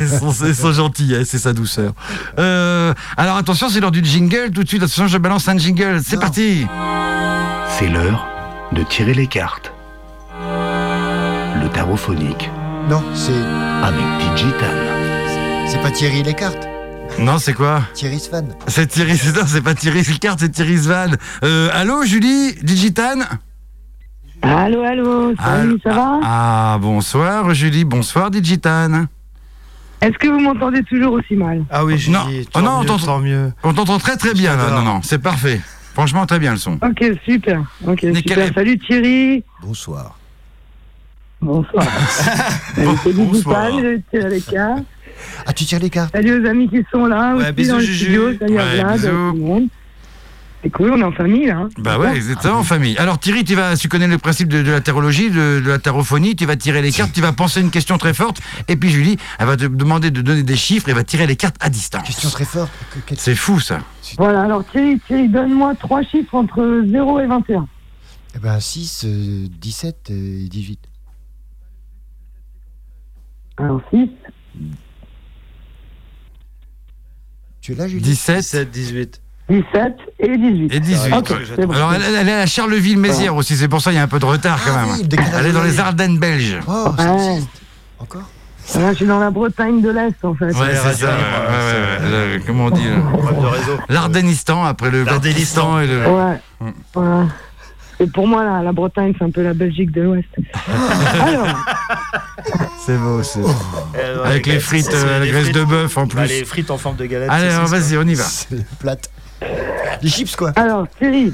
[0.00, 1.92] et son, et son gentillesse et sa douceur.
[2.38, 4.50] Euh, alors attention, c'est l'heure du jingle.
[4.52, 6.00] Tout de suite, attention, je balance un jingle.
[6.02, 6.66] C'est parti.
[7.68, 8.26] C'est l'heure
[8.72, 9.70] de tirer les cartes.
[10.40, 12.50] Le tarot phonique
[12.88, 13.32] Non, c'est
[13.82, 14.00] avec
[14.34, 14.74] Digital.
[15.66, 16.66] c'est pas Thierry les cartes.
[17.18, 18.44] Non, c'est quoi Thierry Svan.
[18.66, 21.10] C'est Thierry, c'est non, c'est pas Thierry Ricard, c'est Thierry Svan.
[21.44, 23.18] Euh, allô, Julie, Digitan
[24.40, 29.04] Allô, allô, salut, ça va Ah, bonsoir, Julie, bonsoir, Digitan.
[30.02, 32.86] Est-ce que vous m'entendez toujours aussi mal Ah oui, Non, Julie, oh tant non, mieux,
[32.86, 33.52] t'entends- tant mieux.
[33.62, 34.70] On t'entend très très bien là.
[34.70, 35.60] Non, non, c'est parfait.
[35.94, 36.72] Franchement, très bien le son.
[36.82, 37.60] Ok, super.
[37.86, 38.16] Ok, Nickel.
[38.16, 38.54] super.
[38.54, 39.44] Salut Thierry.
[39.62, 40.18] Bonsoir.
[41.40, 41.84] Bonsoir.
[42.74, 43.66] Salut, c'est Bonsoir.
[43.78, 44.84] Je tire les cartes.
[45.46, 47.78] Ah, tu tires les cartes Salut aux amis qui sont là, Ouais, aussi bisous, dans
[47.78, 48.04] le Juju.
[48.04, 48.38] studio.
[48.38, 49.06] Salut à Vlad, bisous.
[49.08, 49.68] tout le monde.
[50.62, 51.56] C'est cool, on est en famille là.
[51.58, 51.68] hein.
[51.78, 52.96] Bah ouais, exactement, en famille.
[52.98, 55.80] Alors Thierry, tu vas, tu connais le principe de, de la tarologie, de, de la
[55.80, 58.88] tarophonie, tu vas tirer les cartes, tu vas penser une question très forte, et puis
[58.90, 61.68] Julie, elle va te demander de donner des chiffres, et va tirer les cartes à
[61.68, 62.04] distance.
[62.06, 62.70] Question très forte.
[62.94, 63.80] Que- que- C'est fou ça.
[64.18, 67.66] Voilà, alors Thierry, Thierry donne-moi trois chiffres entre 0 et 21.
[68.36, 70.78] Eh ben 6, euh, 17 et 18.
[73.56, 74.08] Alors 6,
[77.60, 78.02] Tu es là, Julie?
[78.02, 79.21] 17 17, 18.
[79.48, 80.74] 17 et 18.
[80.74, 81.12] et 18.
[81.14, 81.74] Ok, c'est bon.
[81.74, 84.18] Alors elle, elle est à Charleville-Mézières aussi, c'est pour ça qu'il y a un peu
[84.18, 84.94] de retard quand Ah même.
[84.94, 86.58] oui, elle est dans les Ardennes belges.
[86.66, 87.40] Oh, Ouais.
[87.98, 88.22] Encore
[88.76, 90.46] Là, je suis dans la Bretagne de l'Est en fait.
[90.46, 91.06] Ouais, c'est ça.
[91.08, 92.86] ouais, ouais, ouais, le- comment on dit.
[93.88, 95.72] L'Ardennistan après le L'Ardennistan.
[95.74, 96.06] Batistan et le.
[96.08, 96.70] Ouais.
[96.94, 97.26] Voilà.
[98.00, 100.28] Et pour moi, là, la Bretagne, c'est un peu la Belgique de l'Ouest.
[101.20, 101.46] Alors,
[102.86, 103.40] C'est beau, c'est.
[103.40, 105.54] Eh, ouais, Avec les frites, euh, la graisse frites.
[105.54, 106.28] de bœuf en Bah, plus.
[106.28, 107.28] les frites en forme de galette.
[107.30, 108.24] Allez, vas-y, on y va.
[108.24, 109.10] C'est plate.
[110.02, 110.52] Les chips, quoi.
[110.56, 111.32] alors Thierry,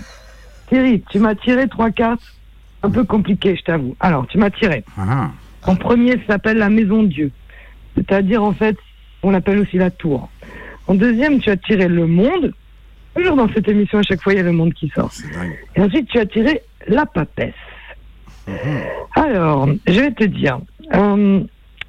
[0.69, 2.21] Thierry, tu m'as tiré trois cartes
[2.83, 3.97] un peu compliquées, je t'avoue.
[4.01, 4.85] Alors, tu m'as tiré.
[4.97, 5.31] Ah.
[5.65, 7.33] En premier, ça s'appelle la maison de Dieu.
[7.97, 8.77] C'est-à-dire, en fait,
[9.23, 10.29] on l'appelle aussi la tour.
[10.87, 12.55] En deuxième, tu as tiré le monde.
[13.15, 15.11] Toujours dans cette émission, à chaque fois, il y a le monde qui sort.
[15.75, 17.55] Et ensuite, tu as tiré la papesse.
[19.17, 20.61] Alors, je vais te dire,
[20.95, 21.41] euh,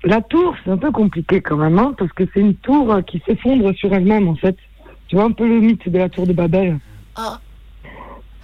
[0.03, 3.01] la tour, c'est un peu compliqué quand même, hein, parce que c'est une tour euh,
[3.01, 4.57] qui s'effondre sur elle-même, en fait.
[5.09, 6.77] Tu vois un peu le mythe de la tour de Babel
[7.15, 7.39] Ah.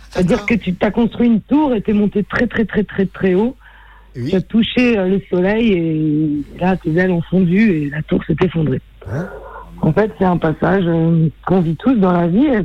[0.09, 3.35] C'est-à-dire que tu t'as construit une tour et t'es monté très très très très très
[3.35, 3.55] haut.
[4.15, 4.29] Oui.
[4.29, 8.23] Tu as touché euh, le soleil et là tes ailes ont fondu et la tour
[8.25, 8.81] s'est effondrée.
[9.11, 9.27] Hein
[9.81, 12.45] en fait, c'est un passage euh, qu'on vit tous dans la vie.
[12.45, 12.61] et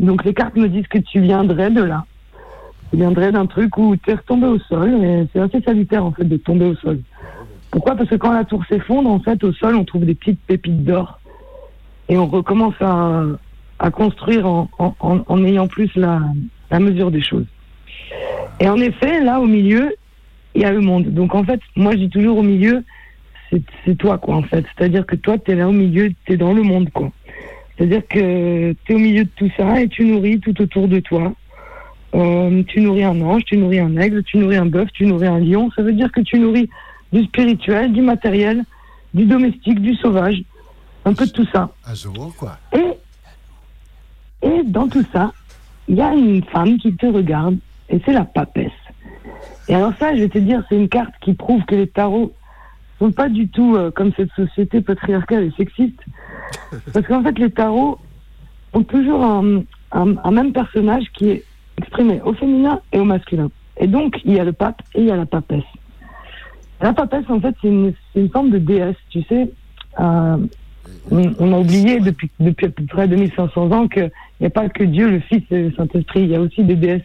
[0.00, 2.04] donc les cartes me disent que tu viendrais de là.
[2.90, 6.12] Tu viendrais d'un truc où tu es retombé au sol et c'est assez salutaire en
[6.12, 7.00] fait de tomber au sol.
[7.70, 7.96] Pourquoi?
[7.96, 10.84] Parce que quand la tour s'effondre, en fait, au sol, on trouve des petites pépites
[10.84, 11.20] d'or
[12.08, 13.22] et on recommence à,
[13.78, 16.20] à construire en, en, en- ayant plus la,
[16.70, 17.46] la mesure des choses.
[18.60, 19.94] Et en effet, là, au milieu,
[20.54, 21.06] il y a le monde.
[21.12, 22.82] Donc, en fait, moi, je dis toujours au milieu,
[23.50, 24.64] c'est c'est toi, quoi, en fait.
[24.76, 27.10] C'est-à-dire que toi, tu es là au milieu, tu es dans le monde, quoi.
[27.76, 30.98] C'est-à-dire que tu es au milieu de tout ça et tu nourris tout autour de
[31.00, 31.32] toi
[32.14, 35.26] euh, tu nourris un ange, tu nourris un aigle, tu nourris un bœuf, tu nourris
[35.26, 35.70] un lion.
[35.76, 36.68] Ça veut dire que tu nourris
[37.12, 38.64] du spirituel, du matériel,
[39.12, 40.42] du domestique, du sauvage,
[41.04, 41.70] un peu de tout ça.
[41.86, 42.58] Un zoo, quoi.
[42.72, 42.98] Et,
[44.46, 45.32] et dans tout ça,
[45.88, 47.56] il y a une femme qui te regarde,
[47.88, 48.72] et c'est la papesse.
[49.68, 52.32] Et alors ça, je vais te dire, c'est une carte qui prouve que les tarots
[52.98, 56.00] sont pas du tout euh, comme cette société patriarcale et sexiste.
[56.92, 57.98] Parce qu'en fait, les tarots
[58.72, 61.44] ont toujours un, un- un même personnage qui est
[61.76, 63.50] exprimé au féminin et au masculin.
[63.76, 65.62] Et donc, il y a le pape et il y a la papesse.
[66.80, 69.50] La papesse, en fait, c'est une, une forme de déesse, tu sais.
[70.00, 70.36] Euh,
[71.10, 74.10] on, a oublié depuis, depuis à peu près 2500 ans qu'il
[74.40, 76.76] n'y a pas que Dieu, le Fils et le Saint-Esprit, il y a aussi des
[76.76, 77.02] déesses.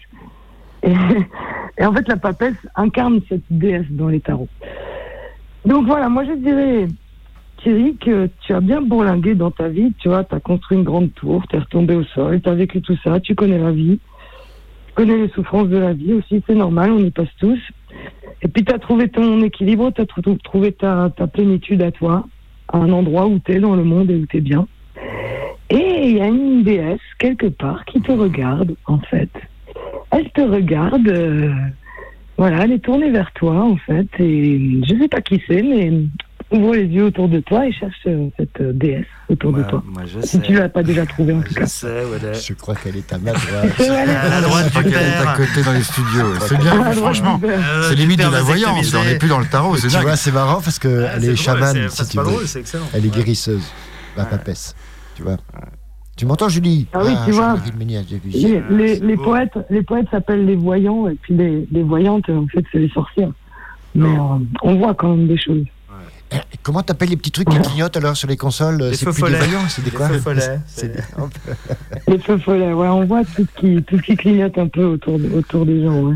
[0.84, 0.94] Et,
[1.78, 4.50] et en fait, la papesse incarne cette déesse dans les tarots.
[5.66, 6.88] Donc voilà, moi je dirais,
[7.62, 10.84] Thierry, que tu as bien bourlingué dans ta vie, tu vois, tu as construit une
[10.84, 13.72] grande tour, tu es retombé au sol, tu as vécu tout ça, tu connais la
[13.72, 14.00] vie,
[14.88, 17.60] tu connais les souffrances de la vie aussi, c'est normal, on y passe tous.
[18.42, 20.06] Et puis tu as trouvé ton équilibre, tu as
[20.44, 22.28] trouvé ta, ta plénitude à toi,
[22.74, 24.68] un endroit où tu es dans le monde et où tu es bien.
[25.70, 29.30] Et il y a une déesse quelque part qui te regarde, en fait.
[30.12, 31.52] Elle te regarde, euh,
[32.38, 35.92] voilà, elle est tournée vers toi, en fait, et je sais pas qui c'est, mais
[36.54, 39.84] ouvre les yeux autour de toi et cherche euh, cette euh, déesse autour de toi.
[39.86, 40.40] Moi, je Si sais.
[40.40, 41.66] tu l'as pas déjà trouvée, en tout Je cas.
[41.66, 42.34] sais, ouais.
[42.34, 43.80] Je crois qu'elle est à ma droite.
[43.80, 46.36] Est- À la droite Je crois qu'elle est à côté dans les studios.
[46.42, 47.40] C'est bien, droite franchement.
[47.44, 48.94] Euh, C'est limite de la voyance.
[48.94, 50.04] On n'est plus dans le tarot, c'est Tu dingue.
[50.04, 52.32] vois, c'est marrant parce Ah, qu'elle c'est est drôle, chamane, c'est- si tu pas veux.
[52.32, 52.86] drôle, c'est excellent.
[52.94, 53.16] Elle est Ouais.
[53.18, 53.64] guérisseuse,
[54.16, 54.76] la papesse.
[55.16, 55.38] Tu vois
[56.16, 56.88] Tu m'entends, Julie?
[56.94, 57.56] Ah oui, tu vois.
[57.76, 59.24] Les, les, c'est les beau.
[59.24, 62.90] poètes, les poètes s'appellent les voyants et puis les, les voyantes, en fait, c'est les
[62.90, 63.32] sorcières.
[63.96, 65.66] Mais euh, on voit quand même des choses.
[66.62, 69.24] Comment t'appelles les petits trucs qui clignotent alors sur les consoles Les C'est feux plus
[69.24, 69.58] des follets.
[69.70, 70.94] c'est des Les quoi feux follets, C'est.
[72.08, 74.84] Les feux follets, ouais, on voit tout ce qui, tout ce qui clignote un peu
[74.86, 76.16] autour, de- autour des gens, ouais.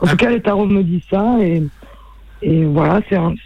[0.00, 1.62] En tout cas, les tarots me disent ça et,
[2.42, 3.00] et voilà,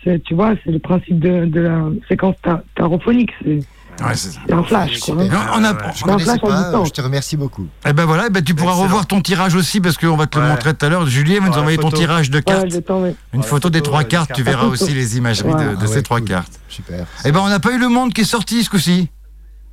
[0.04, 3.30] c'est, tu vois, c'est le principe de, de la séquence ta- tarophonique.
[3.44, 3.60] C'est,
[4.00, 5.14] Ouais, c'est un flash, quoi.
[5.20, 5.28] hein.
[5.30, 7.66] Non, on a, Je connaissais pas, te remercie beaucoup.
[7.86, 8.84] Eh ben voilà, eh ben tu pourras Excellent.
[8.84, 11.06] revoir ton tirage aussi parce qu'on va te le montrer tout à l'heure.
[11.06, 12.66] Julie va nous envoyer ton tirage de cartes.
[13.32, 15.76] Une photo des trois cartes, tu verras aussi les imageries de, Ouais.
[15.76, 16.28] de Ah ces trois cool.
[16.28, 16.58] cartes.
[16.68, 17.06] Super.
[17.24, 19.08] Eh ben on n'a pas eu le monde qui est sorti ce coup-ci.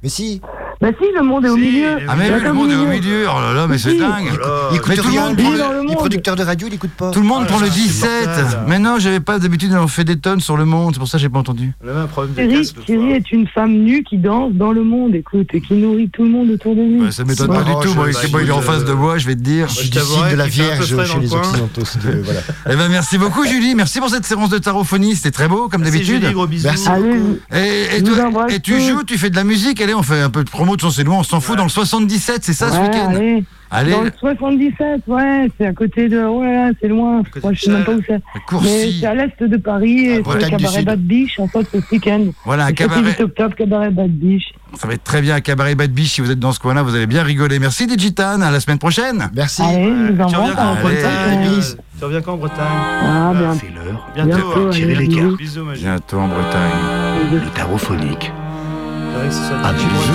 [0.03, 0.41] Mais si,
[0.81, 1.97] Bah si, le monde est au Si, milieu.
[2.07, 3.25] Ah mais oui, le monde est au milieu.
[3.29, 3.97] Oh là là, mais c'est Si.
[3.99, 4.31] dingue.
[4.41, 5.25] Oh, il écoute Mais tout le rien.
[5.27, 7.11] monde prend le- les producteurs de radio, il écoute pas.
[7.11, 8.25] Tout le monde Oh prend là le là, c'est 17.
[8.27, 8.45] mortel.
[8.67, 10.93] Mais non, j'avais pas d'habitude, on fait des tonnes sur le monde.
[10.93, 11.73] C'est pour ça que j'ai pas entendu.
[11.83, 12.89] On avait un problème de Thierry, casque.
[13.29, 16.29] est une femme nue qui danse dans le monde, écoute, et qui nourrit tout le
[16.29, 17.01] monde autour de lui.
[17.01, 17.89] Ouais, ça m'étonne pas du marrant, tout.
[17.89, 19.67] je- bah, bon, il est en écoute, face de euh, moi, je vais te dire.
[19.67, 21.39] Je suis du de la qu'il fait un peu Vierge frais chez le les coin.
[21.41, 21.81] Occidentaux.
[22.23, 22.39] voilà.
[22.71, 25.81] Eh ben merci beaucoup Julie, merci pour cette séance de tarophonie, c'était très beau comme
[25.81, 26.21] Merci, d'habitude.
[26.21, 26.67] Julie, gros bisous.
[26.67, 26.87] Merci.
[26.87, 27.19] Allez,
[27.53, 28.79] Et, et Je vous toi- embrasse et tu tous.
[28.89, 31.03] joues, tu fais de la musique, allez on fait un peu de promo de c'est
[31.03, 33.43] loin, on s'en fout dans le 77, c'est ça ce ouais, week-end allez.
[33.71, 36.17] Allez, Dans le 77, ouais, c'est à côté de.
[36.17, 37.21] Là, c'est loin.
[37.43, 38.19] Moi, de je sais même pas où c'est.
[38.63, 40.81] Mais c'est à l'est de Paris, et sur le cabaret.
[40.81, 42.25] Bad Beach, en fait, ce week-end.
[42.45, 44.53] voilà un cabaret, 18 octobre, cabaret Bad Beach.
[44.75, 46.81] ça va être très bien un cabaret Bad Beach si vous êtes dans ce coin-là,
[46.81, 47.59] vous allez bien rigoler.
[47.59, 49.29] Merci Digitan, à la semaine prochaine.
[49.35, 49.61] Merci.
[49.61, 50.35] Allez, je vous Tu embrasse.
[50.35, 52.65] reviens quand en Allez, Bretagne Tu reviens quand en Bretagne
[53.03, 53.53] Ah, bien.
[53.53, 54.31] C'est l'heure Bientôt.
[54.31, 54.69] Bientôt, hein.
[54.71, 55.47] tirer les Julie.
[55.75, 57.33] Bientôt en Bretagne.
[57.33, 58.31] le tarophonique.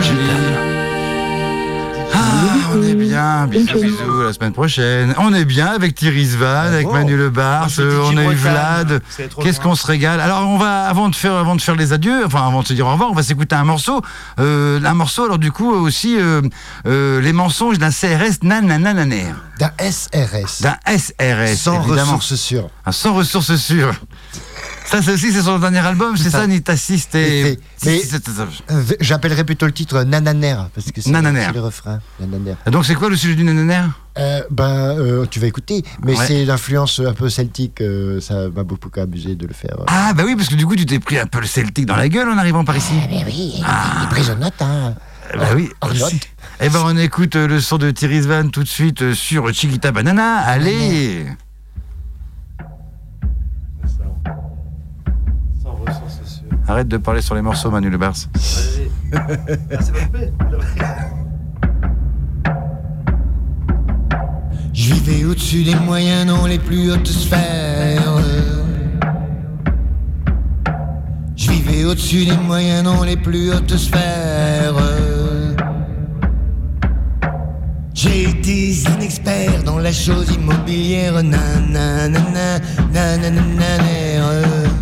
[0.03, 0.71] Gitane.
[2.17, 2.19] Ah,
[2.75, 4.21] on est bien, bisous Bisous.
[4.21, 5.15] à la semaine prochaine.
[5.19, 6.87] On est bien avec Thierry Svan, avec.
[6.91, 9.03] Manu Le Bars, on a eu Vlad.
[9.43, 10.21] Qu'est-ce qu'on se régale?
[10.21, 12.73] Alors on va avant de faire avant de faire les adieux, enfin avant de se
[12.73, 14.01] dire au revoir, on va s'écouter un morceau,
[14.39, 15.25] euh, un morceau.
[15.25, 16.41] Alors du coup aussi euh,
[16.87, 19.27] euh, les mensonges d'un CRS nananananer,
[19.59, 20.63] D'un SRS.
[20.63, 22.69] d'un SRS Sans évidemment, ressources sûres.
[22.87, 23.95] Un sans ressources sûres.
[24.85, 29.73] Ça c'est aussi c'est son dernier album, c'est ça, Nitassiste et Euh, J'appellerais plutôt le
[29.73, 32.01] titre Nananer, parce que c'est le refrain.
[32.21, 32.55] Nananer.
[32.71, 33.83] Donc c'est quoi le sujet du nananer?
[34.19, 36.27] Euh, ben, euh, tu vas écouter, mais Ouais.
[36.27, 39.77] c'est l'influence un peu celtique, euh, ça m'a beaucoup amusé de le faire.
[39.89, 41.97] Ah bah oui parce que du coup tu t'es pris un peu le celtique dans
[41.97, 42.93] la gueule en arrivant par ici.
[43.11, 44.95] mais oui, il prisonnote, hein.
[45.33, 45.71] Eh ben oui.
[45.81, 46.13] Ornotte.
[46.61, 50.37] Eh ben on écoute le son de Thierry Svan tout de suite sur Chiquita Banana.
[50.41, 51.27] Allez
[56.67, 58.15] Arrête de parler sur les morceaux Manu Le Bars.
[59.13, 59.27] Ah.
[64.73, 68.19] Je vivais au-dessus des moyens dans les plus hautes sphères.
[71.37, 74.75] Je vivais au-dessus des moyens dans les plus hautes sphères.
[77.93, 81.23] J'ai été un expert dans la chose immobilière.
[81.23, 82.59] Nananana,
[82.93, 83.75] nananana.
[84.25, 84.74] Quand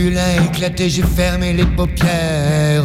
[0.00, 2.84] bulle a éclaté, j'ai fermé les paupières.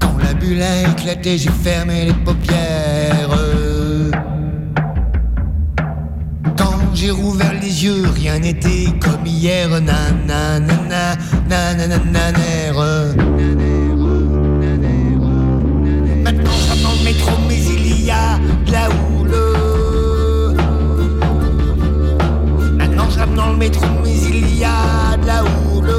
[0.00, 3.30] Quand la bulle a éclaté, j'ai fermé les paupières.
[6.58, 9.68] Quand j'ai rouvert les yeux, rien n'était comme hier.
[9.70, 10.60] Nanana,
[11.48, 12.48] nanana, nanana.
[16.24, 19.07] Maintenant je rentre dans le métro, mais il y a de la houle.
[23.38, 25.94] Dans le métro, mais il y a de la houle.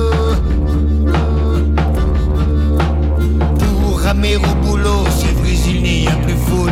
[3.59, 6.71] Pour ramer au boulot, c'est vrai, il n'y a plus foule.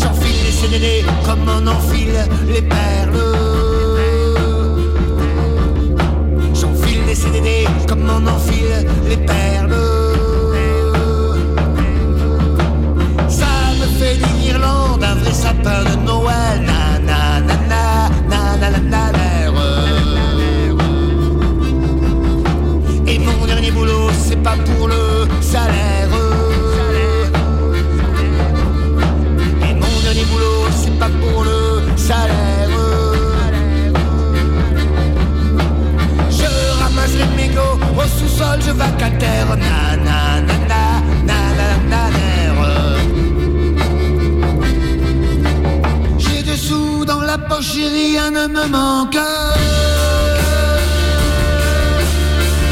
[0.00, 3.22] J'enfile les CDD comme on enfile les perles.
[6.54, 9.55] J'enfile les CDD comme on enfile les perles.
[15.66, 16.62] De Noël.
[16.64, 17.56] Na, na, na,
[18.30, 19.02] na, na, na, na,
[23.08, 26.08] Et mon dernier boulot, c'est pas pour le salaire.
[29.68, 32.70] Et mon dernier boulot, c'est pas pour le salaire.
[36.30, 39.46] Je ramasse les mégots au sous-sol, je vacataire.
[39.56, 40.55] Na na na
[47.64, 49.18] rien ne me manque.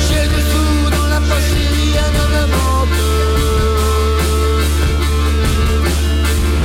[0.06, 2.98] J'ai sous dans la poche, rien me manque.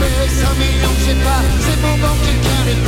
[0.01, 2.79] Mais 100 millions, je sais pas, c'est mon banquier qui les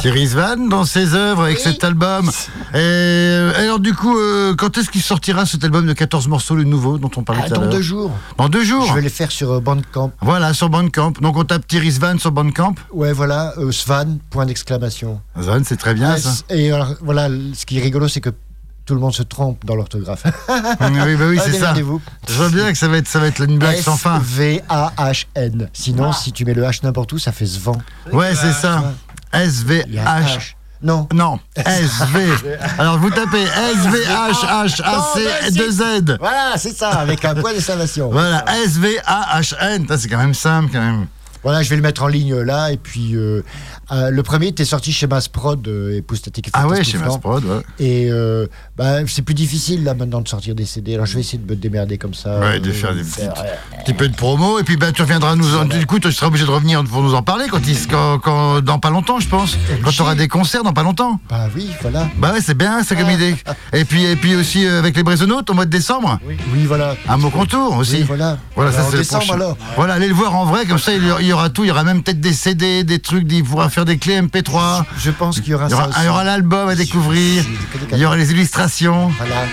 [0.00, 2.26] Thierry Svan dans ses œuvres avec cet album.
[2.72, 6.54] Et euh, alors du coup, euh, quand est-ce qu'il sortira cet album de 14 morceaux,
[6.54, 8.10] le nouveau dont on parlait Ah, tout à dans deux jours.
[8.38, 10.12] Dans deux jours Je vais les faire sur euh, Bandcamp.
[10.22, 11.12] Voilà, sur Bandcamp.
[11.20, 12.74] Donc on tape Thierry Svan sur Bandcamp.
[12.92, 15.20] Ouais, voilà, euh, Svan, point d'exclamation.
[15.38, 16.30] Svan, c'est très bien Ah, ça.
[16.48, 18.30] Et alors, voilà, ce qui est rigolo, c'est que
[18.86, 20.24] tout le monde se trompe dans l'orthographe.
[20.48, 21.74] oui, bah oui, Ah, c'est ça.
[21.74, 21.82] Je
[22.34, 24.18] vois bien que ça va être, ça va être une blague sans fin.
[24.20, 25.68] S-V-A-H-N.
[25.74, 27.76] Sinon, si tu mets le H n'importe où, ça fait Svan.
[28.12, 28.94] Ouais, c'est ça.
[29.32, 30.54] S-V-H.
[30.82, 31.06] Non.
[31.12, 32.48] Non, S-V.
[32.78, 36.16] Alors vous tapez S-V-H-H-A-C-2-Z.
[36.18, 38.10] Voilà, c'est ça, avec un point d'exclamation.
[38.10, 39.86] Voilà, S-V-A-H-N.
[39.98, 41.06] C'est quand même simple, quand même.
[41.42, 42.70] Voilà, je vais le mettre en ligne là.
[42.72, 43.42] Et puis, euh,
[43.92, 46.98] euh, le premier était sorti chez Masprod, euh, Épouse Statique et Ah ouais, chez.
[46.98, 47.60] Masprod, ouais.
[47.78, 50.94] Et euh, bah, c'est plus difficile là maintenant de sortir des CD.
[50.94, 52.38] Alors je vais essayer de me démerder comme ça.
[52.40, 54.92] Ouais, de euh, faire des faire, petites- euh, petit peu de promo et puis bah,
[54.92, 55.64] tu reviendras nous en...
[55.64, 57.76] du coup tu seras obligé de revenir pour nous en parler quand, il...
[57.88, 61.18] quand, quand- dans pas longtemps je pense quand tu auras des concerts dans pas longtemps
[61.28, 63.12] Bah oui voilà bah ouais c'est bien c'est comme Ah.
[63.12, 63.34] idée
[63.72, 66.36] et puis et puis aussi euh, avec les Brésonautes au mois de décembre oui,
[66.66, 66.94] voilà.
[67.08, 68.38] un mot contour aussi Oui, voilà.
[68.54, 69.34] voilà Alors, ça c'est le décembre, prochain.
[69.40, 69.56] alors.
[69.76, 71.64] voilà allez le voir en vrai comme ça il y aura- il y aura tout
[71.64, 74.84] il y aura même peut-être des CD des trucs il pourra faire des clés MP3
[74.98, 75.98] Je pense qu'il y aura il y aura, ça aussi.
[76.00, 77.44] il y aura l'album à découvrir
[77.92, 79.46] il y aura les illustrations Voilà,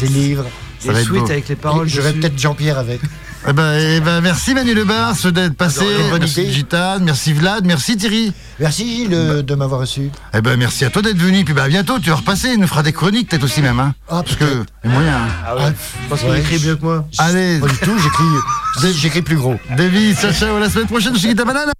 [0.00, 0.46] des livres.
[0.78, 1.26] Ça va être beau.
[1.26, 3.00] Et J'aurai peut-être Jean-Pierre avec.
[3.48, 5.84] Eh ben, eh ben, merci Manu Lebars d'être passé.
[6.16, 6.52] Merci idée.
[6.52, 8.32] Gitane, merci Vlad, merci Thierry.
[8.60, 10.12] Merci Gilles euh, de m'avoir reçu.
[10.32, 11.44] Eh ben, merci à toi d'être venu.
[11.44, 12.50] Puis bah, à bientôt, tu vas repasser.
[12.54, 13.80] Il nous fera des chroniques peut-être aussi même.
[13.80, 13.96] Hein.
[14.08, 14.44] Ah, Parce que,
[14.84, 15.16] les moyens.
[15.16, 15.28] hein.
[15.44, 15.72] Ah ouais.
[16.04, 17.08] Je pense qu'il écrit mieux que moi.
[17.18, 19.56] Allez, Pas du tout, j'écris, j'écris plus gros.
[19.76, 21.72] David, ciao, ciao, à la semaine prochaine chez Guita Banane.